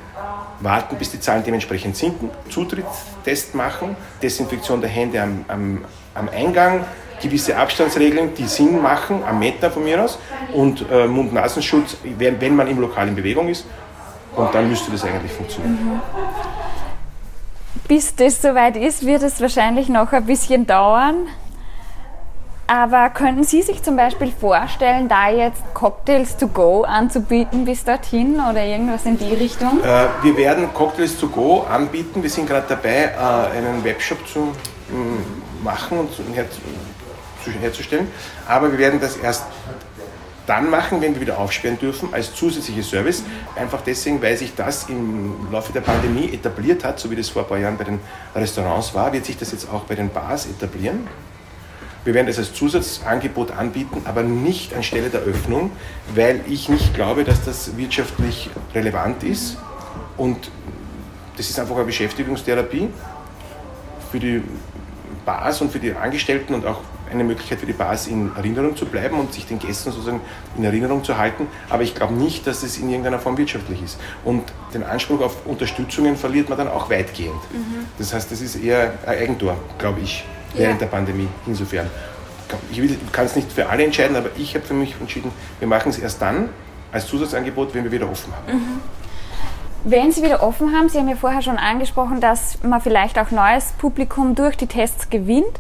warten, 0.60 0.98
bis 0.98 1.12
die 1.12 1.22
Zahlen 1.22 1.44
dementsprechend 1.44 1.96
sinken, 1.96 2.30
Zutrittstest 2.50 3.56
machen, 3.56 3.96
Desinfektion 4.22 4.82
der 4.82 4.90
Hände 4.90 5.22
am, 5.22 5.46
am, 5.48 5.86
am 6.14 6.30
Eingang, 6.30 6.86
gewisse 7.22 7.56
Abstandsregeln, 7.58 8.34
die 8.36 8.46
Sinn 8.46 8.82
machen, 8.82 9.24
am 9.24 9.40
Meter 9.40 9.72
von 9.72 9.84
mir 9.84 10.04
aus, 10.04 10.20
und 10.54 10.86
äh, 10.92 11.08
Mund-Nasenschutz, 11.08 11.98
wenn, 12.18 12.40
wenn 12.40 12.56
man 12.56 12.68
im 12.68 12.80
Lokal 12.80 13.08
in 13.08 13.16
Bewegung 13.16 13.48
ist. 13.50 13.66
Und 14.36 14.54
dann 14.54 14.70
müsste 14.70 14.92
das 14.92 15.04
eigentlich 15.06 15.32
funktionieren. 15.32 15.74
Mhm. 15.74 16.02
Bis 17.88 18.16
das 18.16 18.42
soweit 18.42 18.76
ist, 18.78 19.06
wird 19.06 19.22
es 19.22 19.40
wahrscheinlich 19.40 19.90
noch 19.90 20.12
ein 20.12 20.26
bisschen 20.26 20.66
dauern. 20.66 21.28
Aber 22.68 23.12
könnten 23.12 23.44
Sie 23.44 23.62
sich 23.62 23.84
zum 23.84 23.96
Beispiel 23.96 24.32
vorstellen, 24.32 25.08
da 25.08 25.30
jetzt 25.30 25.62
Cocktails 25.76 26.36
to 26.36 26.48
go 26.48 26.82
anzubieten 26.82 27.64
bis 27.64 27.84
dorthin 27.84 28.40
oder 28.40 28.66
irgendwas 28.66 29.06
in 29.06 29.20
die 29.20 29.36
Richtung? 29.36 29.84
Äh, 29.84 30.08
wir 30.24 30.36
werden 30.36 30.74
Cocktails 30.74 31.20
to 31.20 31.28
go 31.28 31.62
anbieten. 31.70 32.24
Wir 32.24 32.30
sind 32.30 32.48
gerade 32.48 32.66
dabei, 32.68 33.12
äh, 33.14 33.58
einen 33.58 33.84
Webshop 33.84 34.28
zu 34.28 34.40
äh, 34.40 35.64
machen 35.64 36.00
und 36.00 36.10
herzustellen. 37.54 38.08
Aber 38.48 38.72
wir 38.72 38.80
werden 38.80 39.00
das 39.00 39.18
erst 39.18 39.44
dann 40.46 40.70
machen, 40.70 41.02
wenn 41.02 41.16
wir 41.16 41.22
wieder 41.22 41.40
aufsperren 41.40 41.80
dürfen, 41.80 42.10
als 42.14 42.36
zusätzliches 42.36 42.90
Service. 42.90 43.24
Einfach 43.56 43.82
deswegen, 43.82 44.22
weil 44.22 44.38
sich 44.38 44.54
das 44.56 44.90
im 44.90 45.52
Laufe 45.52 45.74
der 45.74 45.82
Pandemie 45.82 46.32
etabliert 46.34 46.84
hat, 46.84 47.00
so 47.00 47.10
wie 47.10 47.16
das 47.16 47.30
vor 47.30 47.44
ein 47.44 47.48
paar 47.48 47.58
Jahren 47.58 47.78
bei 47.78 47.84
den 47.84 48.00
Restaurants 48.36 48.94
war, 48.94 49.12
wird 49.14 49.26
sich 49.26 49.38
das 49.38 49.52
jetzt 49.52 49.70
auch 49.72 49.84
bei 49.86 49.96
den 49.96 50.10
Bars 50.10 50.46
etablieren. 50.46 51.08
Wir 52.04 52.14
werden 52.14 52.28
das 52.28 52.38
als 52.38 52.54
Zusatzangebot 52.54 53.52
anbieten, 53.52 54.04
aber 54.06 54.22
nicht 54.22 54.76
anstelle 54.76 55.10
der 55.10 55.22
Öffnung, 55.22 55.72
weil 56.14 56.42
ich 56.48 56.70
nicht 56.70 56.94
glaube, 56.94 57.24
dass 57.24 57.44
das 57.44 57.78
wirtschaftlich 57.78 58.52
relevant 58.76 59.24
ist. 59.24 59.58
Und 60.16 60.52
das 61.36 61.50
ist 61.50 61.60
einfach 61.60 61.76
eine 61.76 61.86
Beschäftigungstherapie 61.86 62.90
für 64.12 64.20
die 64.20 64.44
Bars 65.26 65.62
und 65.62 65.72
für 65.72 65.80
die 65.80 65.94
Angestellten 65.94 66.54
und 66.54 66.68
auch 66.68 66.82
eine 67.12 67.24
Möglichkeit 67.24 67.60
für 67.60 67.66
die 67.66 67.74
Bars 67.74 68.08
in 68.08 68.36
Erinnerung 68.36 68.76
zu 68.76 68.86
bleiben 68.86 69.20
und 69.20 69.34
sich 69.34 69.46
den 69.46 69.60
Gästen 69.60 69.92
sozusagen 69.92 70.22
in 70.58 70.64
Erinnerung 70.64 71.04
zu 71.04 71.18
halten. 71.18 71.48
Aber 71.70 71.84
ich 71.84 71.96
glaube 71.96 72.14
nicht, 72.14 72.48
dass 72.48 72.64
es 72.64 72.78
in 72.78 72.90
irgendeiner 72.90 73.20
Form 73.20 73.38
wirtschaftlich 73.38 73.82
ist. 73.82 74.00
Und 74.24 74.44
den 74.74 74.84
Anspruch 74.84 75.22
auf 75.22 75.46
Unterstützungen 75.46 76.16
verliert 76.16 76.50
man 76.50 76.58
dann 76.58 76.68
auch 76.68 76.90
weitgehend. 76.90 77.36
Mhm. 77.52 77.86
Das 77.98 78.14
heißt, 78.14 78.32
das 78.32 78.42
ist 78.42 78.56
eher 78.56 78.94
ein 79.06 79.18
Eigentor, 79.18 79.58
glaube 79.78 80.02
ich, 80.02 80.26
während 80.54 80.82
ja. 80.82 80.88
der 80.88 80.88
Pandemie. 80.88 81.28
Insofern. 81.46 81.90
Ich 82.72 82.80
kann 83.12 83.26
es 83.26 83.36
nicht 83.36 83.52
für 83.52 83.68
alle 83.68 83.84
entscheiden, 83.84 84.16
aber 84.16 84.30
ich 84.38 84.54
habe 84.56 84.66
für 84.66 84.76
mich 84.76 84.96
entschieden, 85.00 85.32
wir 85.60 85.68
machen 85.68 85.90
es 85.90 85.98
erst 85.98 86.22
dann 86.22 86.50
als 86.92 87.08
Zusatzangebot, 87.08 87.74
wenn 87.74 87.84
wir 87.84 87.92
wieder 87.92 88.10
offen 88.10 88.34
haben. 88.34 88.58
Mhm. 88.58 88.82
Wenn 89.88 90.12
Sie 90.12 90.24
wieder 90.24 90.42
offen 90.42 90.76
haben, 90.76 90.90
Sie 90.90 90.98
haben 90.98 91.08
ja 91.08 91.16
vorher 91.16 91.44
schon 91.44 91.58
angesprochen, 91.58 92.20
dass 92.20 92.64
man 92.64 92.82
vielleicht 92.82 93.20
auch 93.20 93.30
neues 93.30 93.74
Publikum 93.74 94.34
durch 94.34 94.58
die 94.58 94.66
Tests 94.66 95.12
gewinnt. 95.12 95.60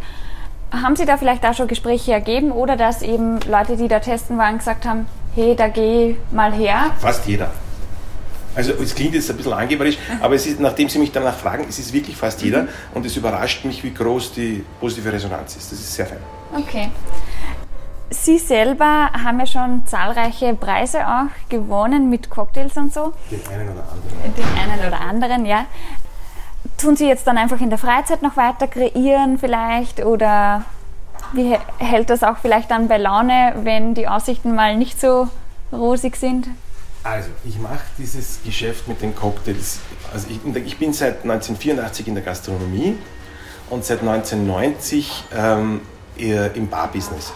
Haben 0.81 0.95
Sie 0.95 1.05
da 1.05 1.17
vielleicht 1.17 1.45
auch 1.45 1.53
schon 1.53 1.67
Gespräche 1.67 2.11
ergeben 2.11 2.51
oder 2.51 2.75
dass 2.75 3.01
eben 3.01 3.39
Leute, 3.49 3.77
die 3.77 3.87
da 3.87 3.99
testen 3.99 4.37
waren, 4.37 4.57
gesagt 4.57 4.85
haben, 4.85 5.07
hey, 5.33 5.55
da 5.55 5.67
geh 5.67 6.15
mal 6.31 6.53
her? 6.53 6.91
Fast 6.99 7.25
jeder. 7.27 7.51
Also 8.55 8.71
es 8.81 8.95
klingt 8.95 9.13
jetzt 9.13 9.29
ein 9.29 9.37
bisschen 9.37 9.53
angeberisch, 9.53 9.97
aber 10.21 10.35
es 10.35 10.45
ist, 10.45 10.59
nachdem 10.61 10.87
Sie 10.87 10.97
mich 10.97 11.11
danach 11.11 11.35
fragen, 11.35 11.65
es 11.67 11.77
ist 11.77 11.91
wirklich 11.91 12.15
fast 12.15 12.41
jeder 12.41 12.63
mhm. 12.63 12.69
und 12.93 13.05
es 13.05 13.17
überrascht 13.17 13.65
mich, 13.65 13.83
wie 13.83 13.93
groß 13.93 14.33
die 14.33 14.63
positive 14.79 15.11
Resonanz 15.11 15.57
ist. 15.57 15.71
Das 15.71 15.79
ist 15.79 15.93
sehr 15.93 16.05
fein. 16.05 16.19
Okay. 16.57 16.89
Sie 18.09 18.37
selber 18.37 19.11
haben 19.11 19.39
ja 19.39 19.45
schon 19.45 19.85
zahlreiche 19.85 20.53
Preise 20.53 21.05
auch 21.05 21.49
gewonnen 21.49 22.09
mit 22.09 22.29
Cocktails 22.29 22.77
und 22.77 22.93
so. 22.93 23.11
Den 23.29 23.41
einen 23.51 23.69
oder 23.69 23.83
anderen. 23.83 24.35
Den 24.37 24.71
einen 24.71 24.87
oder 24.87 25.01
anderen, 25.01 25.45
ja 25.45 25.65
tun 26.77 26.95
Sie 26.95 27.07
jetzt 27.07 27.27
dann 27.27 27.37
einfach 27.37 27.61
in 27.61 27.69
der 27.69 27.79
Freizeit 27.79 28.21
noch 28.21 28.37
weiter 28.37 28.67
kreieren 28.67 29.37
vielleicht 29.37 30.03
oder 30.03 30.63
wie 31.33 31.57
hält 31.79 32.09
das 32.09 32.23
auch 32.23 32.37
vielleicht 32.37 32.71
dann 32.71 32.87
bei 32.87 32.97
Laune, 32.97 33.53
wenn 33.63 33.93
die 33.93 34.07
Aussichten 34.07 34.55
mal 34.55 34.77
nicht 34.77 34.99
so 34.99 35.27
rosig 35.71 36.15
sind? 36.15 36.47
Also, 37.03 37.29
ich 37.43 37.59
mache 37.59 37.83
dieses 37.97 38.39
Geschäft 38.43 38.87
mit 38.87 39.01
den 39.01 39.15
Cocktails. 39.15 39.79
Also, 40.13 40.27
ich, 40.29 40.55
ich, 40.65 40.77
bin 40.77 40.91
seit 40.91 41.23
1984 41.23 42.07
in 42.07 42.15
der 42.15 42.23
Gastronomie 42.23 42.97
und 43.69 43.85
seit 43.85 43.99
1990 43.99 45.25
ähm, 45.35 45.81
im 46.17 46.67
Barbusiness. 46.67 47.33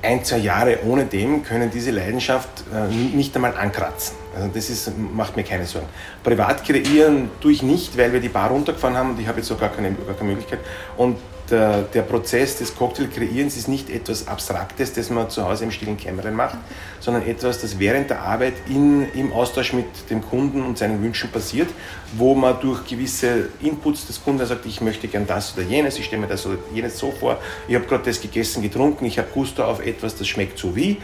Ein, 0.00 0.24
zwei 0.24 0.38
Jahre 0.38 0.78
ohne 0.86 1.06
dem 1.06 1.42
können 1.42 1.70
diese 1.70 1.90
Leidenschaft 1.90 2.48
äh, 2.72 2.86
nicht 3.16 3.34
einmal 3.34 3.56
ankratzen. 3.56 4.16
Also 4.34 4.48
das 4.54 4.70
ist, 4.70 4.92
macht 4.96 5.36
mir 5.36 5.42
keine 5.42 5.66
Sorgen. 5.66 5.88
Privat 6.22 6.64
kreieren 6.64 7.30
tue 7.40 7.52
ich 7.52 7.62
nicht, 7.62 7.98
weil 7.98 8.12
wir 8.12 8.20
die 8.20 8.28
Bar 8.28 8.50
runtergefahren 8.50 8.96
haben 8.96 9.10
und 9.10 9.20
ich 9.20 9.26
habe 9.26 9.38
jetzt 9.38 9.50
auch 9.50 9.58
gar 9.58 9.70
keine, 9.70 9.92
gar 9.92 10.14
keine 10.14 10.30
Möglichkeit. 10.30 10.60
Und 10.96 11.16
der, 11.50 11.82
der 11.82 12.02
Prozess 12.02 12.58
des 12.58 12.74
Cocktail-Kreierens 12.76 13.56
ist 13.56 13.68
nicht 13.68 13.90
etwas 13.90 14.28
Abstraktes, 14.28 14.92
das 14.92 15.10
man 15.10 15.30
zu 15.30 15.48
Hause 15.48 15.64
im 15.64 15.70
stillen 15.70 15.96
Kämmerlein 15.96 16.34
macht, 16.34 16.58
sondern 17.00 17.26
etwas, 17.26 17.60
das 17.60 17.78
während 17.78 18.10
der 18.10 18.22
Arbeit 18.22 18.54
in, 18.68 19.10
im 19.14 19.32
Austausch 19.32 19.72
mit 19.72 19.86
dem 20.10 20.22
Kunden 20.22 20.62
und 20.62 20.78
seinen 20.78 21.02
Wünschen 21.02 21.30
passiert, 21.30 21.68
wo 22.16 22.34
man 22.34 22.60
durch 22.60 22.84
gewisse 22.86 23.48
Inputs 23.60 24.06
des 24.06 24.22
Kunden 24.22 24.44
sagt, 24.44 24.66
ich 24.66 24.80
möchte 24.80 25.08
gern 25.08 25.26
das 25.26 25.54
oder 25.56 25.66
jenes, 25.66 25.98
ich 25.98 26.04
stelle 26.06 26.22
mir 26.22 26.28
das 26.28 26.46
oder 26.46 26.58
jenes 26.74 26.98
so 26.98 27.12
vor, 27.12 27.38
ich 27.66 27.74
habe 27.74 27.86
gerade 27.86 28.04
das 28.04 28.20
gegessen, 28.20 28.62
getrunken, 28.62 29.06
ich 29.06 29.18
habe 29.18 29.28
Gusto 29.32 29.64
auf 29.64 29.84
etwas, 29.84 30.16
das 30.16 30.28
schmeckt 30.28 30.58
so 30.58 30.76
wie. 30.76 30.98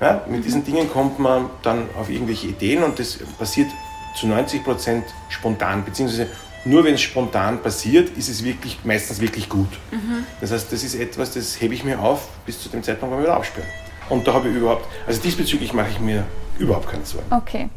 Ja, 0.00 0.24
mit 0.28 0.44
diesen 0.44 0.64
Dingen 0.64 0.90
kommt 0.90 1.20
man 1.20 1.50
dann 1.62 1.88
auf 1.98 2.10
irgendwelche 2.10 2.48
Ideen 2.48 2.82
und 2.82 2.98
das 2.98 3.18
passiert 3.38 3.68
zu 4.14 4.26
90 4.26 4.64
Prozent 4.64 5.04
spontan, 5.28 5.84
beziehungsweise 5.84 6.28
nur 6.64 6.84
wenn 6.84 6.94
es 6.94 7.02
spontan 7.02 7.62
passiert, 7.62 8.16
ist 8.16 8.28
es 8.28 8.44
wirklich, 8.44 8.78
meistens 8.84 9.20
wirklich 9.20 9.48
gut. 9.48 9.68
Mhm. 9.90 10.24
Das 10.40 10.50
heißt, 10.50 10.72
das 10.72 10.82
ist 10.82 10.94
etwas, 10.94 11.32
das 11.32 11.60
hebe 11.60 11.74
ich 11.74 11.84
mir 11.84 12.00
auf 12.00 12.28
bis 12.46 12.60
zu 12.60 12.68
dem 12.68 12.82
Zeitpunkt, 12.82 13.14
wo 13.14 13.18
wir 13.18 13.24
wieder 13.24 13.36
aufspüren. 13.36 13.68
Und 14.08 14.26
da 14.26 14.34
habe 14.34 14.48
ich 14.48 14.56
überhaupt, 14.56 14.86
also 15.06 15.20
diesbezüglich 15.20 15.72
mache 15.72 15.88
ich 15.90 16.00
mir 16.00 16.24
überhaupt 16.58 16.88
keine 16.88 17.04
Sorgen. 17.04 17.26
Okay. 17.30 17.68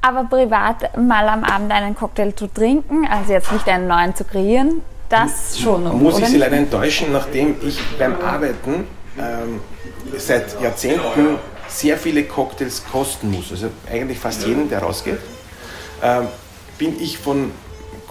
Aber 0.00 0.24
privat 0.24 0.96
mal 0.96 1.28
am 1.28 1.44
Abend 1.44 1.72
einen 1.72 1.94
Cocktail 1.94 2.32
zu 2.34 2.46
trinken, 2.46 3.06
also 3.06 3.32
jetzt 3.32 3.52
nicht 3.52 3.68
einen 3.68 3.86
neuen 3.86 4.14
zu 4.14 4.24
kreieren, 4.24 4.82
das 5.08 5.58
schon. 5.58 5.84
Muss 6.02 6.18
ich 6.18 6.26
Sie 6.26 6.38
leider 6.38 6.56
enttäuschen, 6.56 7.12
nachdem 7.12 7.56
ich 7.62 7.78
beim 7.98 8.14
Arbeiten 8.20 8.86
ähm, 9.18 9.60
seit 10.16 10.60
Jahrzehnten 10.60 11.38
sehr 11.68 11.96
viele 11.96 12.24
Cocktails 12.24 12.84
kosten 12.90 13.30
muss, 13.30 13.50
also 13.50 13.68
eigentlich 13.90 14.18
fast 14.18 14.46
jeden, 14.46 14.68
der 14.68 14.80
rausgeht, 14.80 15.18
ähm, 16.02 16.28
bin 16.78 17.00
ich 17.00 17.18
von 17.18 17.50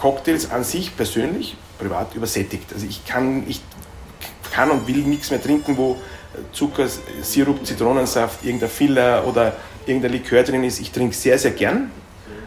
Cocktails 0.01 0.49
an 0.49 0.63
sich 0.63 0.97
persönlich, 0.97 1.55
privat 1.77 2.15
übersättigt. 2.15 2.73
Also 2.73 2.87
ich 2.87 3.05
kann, 3.05 3.43
ich 3.47 3.61
kann 4.51 4.71
und 4.71 4.87
will 4.87 4.97
nichts 4.97 5.29
mehr 5.29 5.41
trinken, 5.41 5.77
wo 5.77 5.97
Zucker, 6.53 6.87
Sirup, 7.21 7.65
Zitronensaft, 7.65 8.43
irgendein 8.43 8.69
Filler 8.69 9.27
oder 9.27 9.53
irgendein 9.85 10.13
Likör 10.13 10.43
drin 10.43 10.63
ist. 10.63 10.79
Ich 10.79 10.91
trinke 10.91 11.15
sehr, 11.15 11.37
sehr 11.37 11.51
gern. 11.51 11.91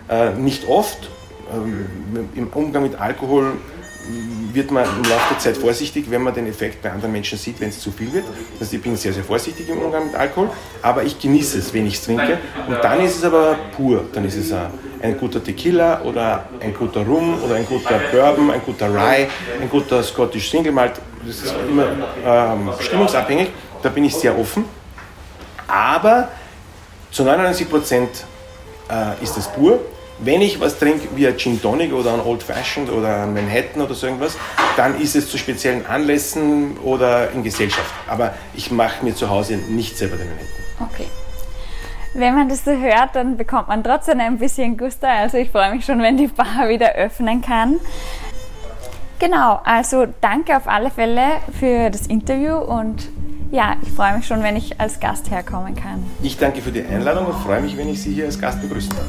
Äh, 0.08 0.30
nicht 0.32 0.66
oft. 0.68 1.08
Ähm, 1.52 1.86
Im 2.34 2.48
Umgang 2.48 2.82
mit 2.82 2.98
Alkohol 3.00 3.52
wird 4.52 4.70
man 4.70 4.84
im 4.84 5.02
Laufe 5.08 5.30
der 5.30 5.38
Zeit 5.38 5.56
vorsichtig, 5.56 6.06
wenn 6.10 6.22
man 6.22 6.34
den 6.34 6.46
Effekt 6.46 6.82
bei 6.82 6.90
anderen 6.90 7.12
Menschen 7.12 7.38
sieht, 7.38 7.60
wenn 7.60 7.70
es 7.70 7.80
zu 7.80 7.90
viel 7.90 8.12
wird. 8.12 8.24
Also 8.60 8.76
ich 8.76 8.82
bin 8.82 8.96
sehr, 8.96 9.12
sehr 9.12 9.24
vorsichtig 9.24 9.68
im 9.68 9.78
Umgang 9.78 10.06
mit 10.06 10.14
Alkohol, 10.14 10.50
aber 10.82 11.04
ich 11.04 11.18
genieße 11.18 11.58
es, 11.58 11.72
wenn 11.72 11.86
ich 11.86 11.94
es 11.94 12.04
trinke. 12.04 12.38
Und 12.66 12.76
dann 12.82 13.00
ist 13.00 13.16
es 13.16 13.24
aber 13.24 13.56
pur. 13.76 14.04
Dann 14.12 14.24
ist 14.24 14.36
es 14.36 14.52
ein, 14.52 14.70
ein 15.04 15.18
guter 15.18 15.42
Tequila 15.44 16.00
oder 16.02 16.46
ein 16.60 16.72
guter 16.72 17.04
Rum 17.04 17.42
oder 17.42 17.56
ein 17.56 17.66
guter 17.66 18.00
Bourbon, 18.10 18.50
ein 18.50 18.62
guter 18.64 18.88
Rye, 18.88 19.28
ein 19.60 19.68
guter 19.68 20.02
Scottish 20.02 20.50
Single 20.50 20.72
Malt. 20.72 20.94
Das 21.26 21.36
ist 21.36 21.54
immer 21.68 21.86
ähm, 22.24 22.70
stimmungsabhängig. 22.80 23.48
Da 23.82 23.90
bin 23.90 24.04
ich 24.04 24.14
sehr 24.14 24.36
offen. 24.38 24.64
Aber 25.68 26.28
zu 27.10 27.22
99 27.22 27.68
Prozent 27.68 28.24
äh, 28.90 29.22
ist 29.22 29.36
es 29.36 29.46
pur. 29.48 29.80
Wenn 30.20 30.40
ich 30.40 30.58
was 30.60 30.78
trinke 30.78 31.08
wie 31.16 31.26
ein 31.26 31.36
Gin 31.36 31.60
Tonic 31.60 31.92
oder 31.92 32.14
ein 32.14 32.20
Old 32.20 32.42
Fashioned 32.42 32.90
oder 32.90 33.24
ein 33.24 33.34
Manhattan 33.34 33.82
oder 33.82 33.94
so 33.94 34.06
irgendwas, 34.06 34.36
dann 34.76 34.98
ist 35.00 35.16
es 35.16 35.28
zu 35.28 35.36
speziellen 35.36 35.84
Anlässen 35.86 36.78
oder 36.78 37.30
in 37.32 37.42
Gesellschaft. 37.42 37.92
Aber 38.06 38.34
ich 38.54 38.70
mache 38.70 39.04
mir 39.04 39.14
zu 39.14 39.28
Hause 39.28 39.56
nicht 39.56 39.98
selber 39.98 40.16
den 40.16 40.28
Manhattan. 40.28 40.88
Okay. 40.92 41.06
Wenn 42.14 42.36
man 42.36 42.48
das 42.48 42.64
so 42.64 42.70
hört, 42.70 43.14
dann 43.14 43.36
bekommt 43.36 43.68
man 43.68 43.82
trotzdem 43.82 44.20
ein 44.20 44.38
bisschen 44.38 44.76
Gusto. 44.76 45.06
Also 45.06 45.36
ich 45.36 45.50
freue 45.50 45.74
mich 45.74 45.84
schon, 45.84 46.00
wenn 46.00 46.16
die 46.16 46.28
Bar 46.28 46.68
wieder 46.68 46.94
öffnen 46.94 47.42
kann. 47.42 47.76
Genau, 49.18 49.60
also 49.64 50.06
danke 50.20 50.56
auf 50.56 50.68
alle 50.68 50.90
Fälle 50.90 51.22
für 51.58 51.90
das 51.90 52.06
Interview 52.06 52.56
und 52.56 53.08
ja, 53.50 53.76
ich 53.82 53.90
freue 53.90 54.16
mich 54.16 54.26
schon, 54.26 54.42
wenn 54.42 54.56
ich 54.56 54.80
als 54.80 55.00
Gast 55.00 55.30
herkommen 55.30 55.74
kann. 55.74 56.04
Ich 56.22 56.36
danke 56.36 56.60
für 56.60 56.72
die 56.72 56.84
Einladung 56.84 57.26
und 57.26 57.34
freue 57.34 57.60
mich, 57.60 57.76
wenn 57.76 57.88
ich 57.88 58.02
Sie 58.02 58.12
hier 58.12 58.26
als 58.26 58.40
Gast 58.40 58.60
begrüßen 58.60 58.90
darf. 58.90 59.06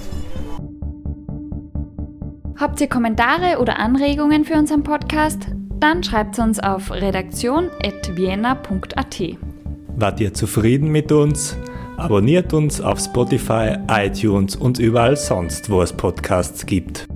Habt 2.57 2.79
ihr 2.79 2.87
Kommentare 2.87 3.59
oder 3.59 3.79
Anregungen 3.79 4.45
für 4.45 4.53
unseren 4.53 4.83
Podcast? 4.83 5.47
Dann 5.79 6.03
schreibt 6.03 6.39
uns 6.39 6.59
auf 6.59 6.91
redaktion.vienna.at. 6.91 9.21
Wart 9.97 10.19
ihr 10.19 10.33
zufrieden 10.33 10.91
mit 10.91 11.11
uns? 11.11 11.57
Abonniert 11.97 12.53
uns 12.53 12.81
auf 12.81 12.99
Spotify, 12.99 13.77
iTunes 13.89 14.55
und 14.55 14.79
überall 14.79 15.15
sonst, 15.15 15.69
wo 15.69 15.81
es 15.81 15.93
Podcasts 15.93 16.65
gibt. 16.65 17.07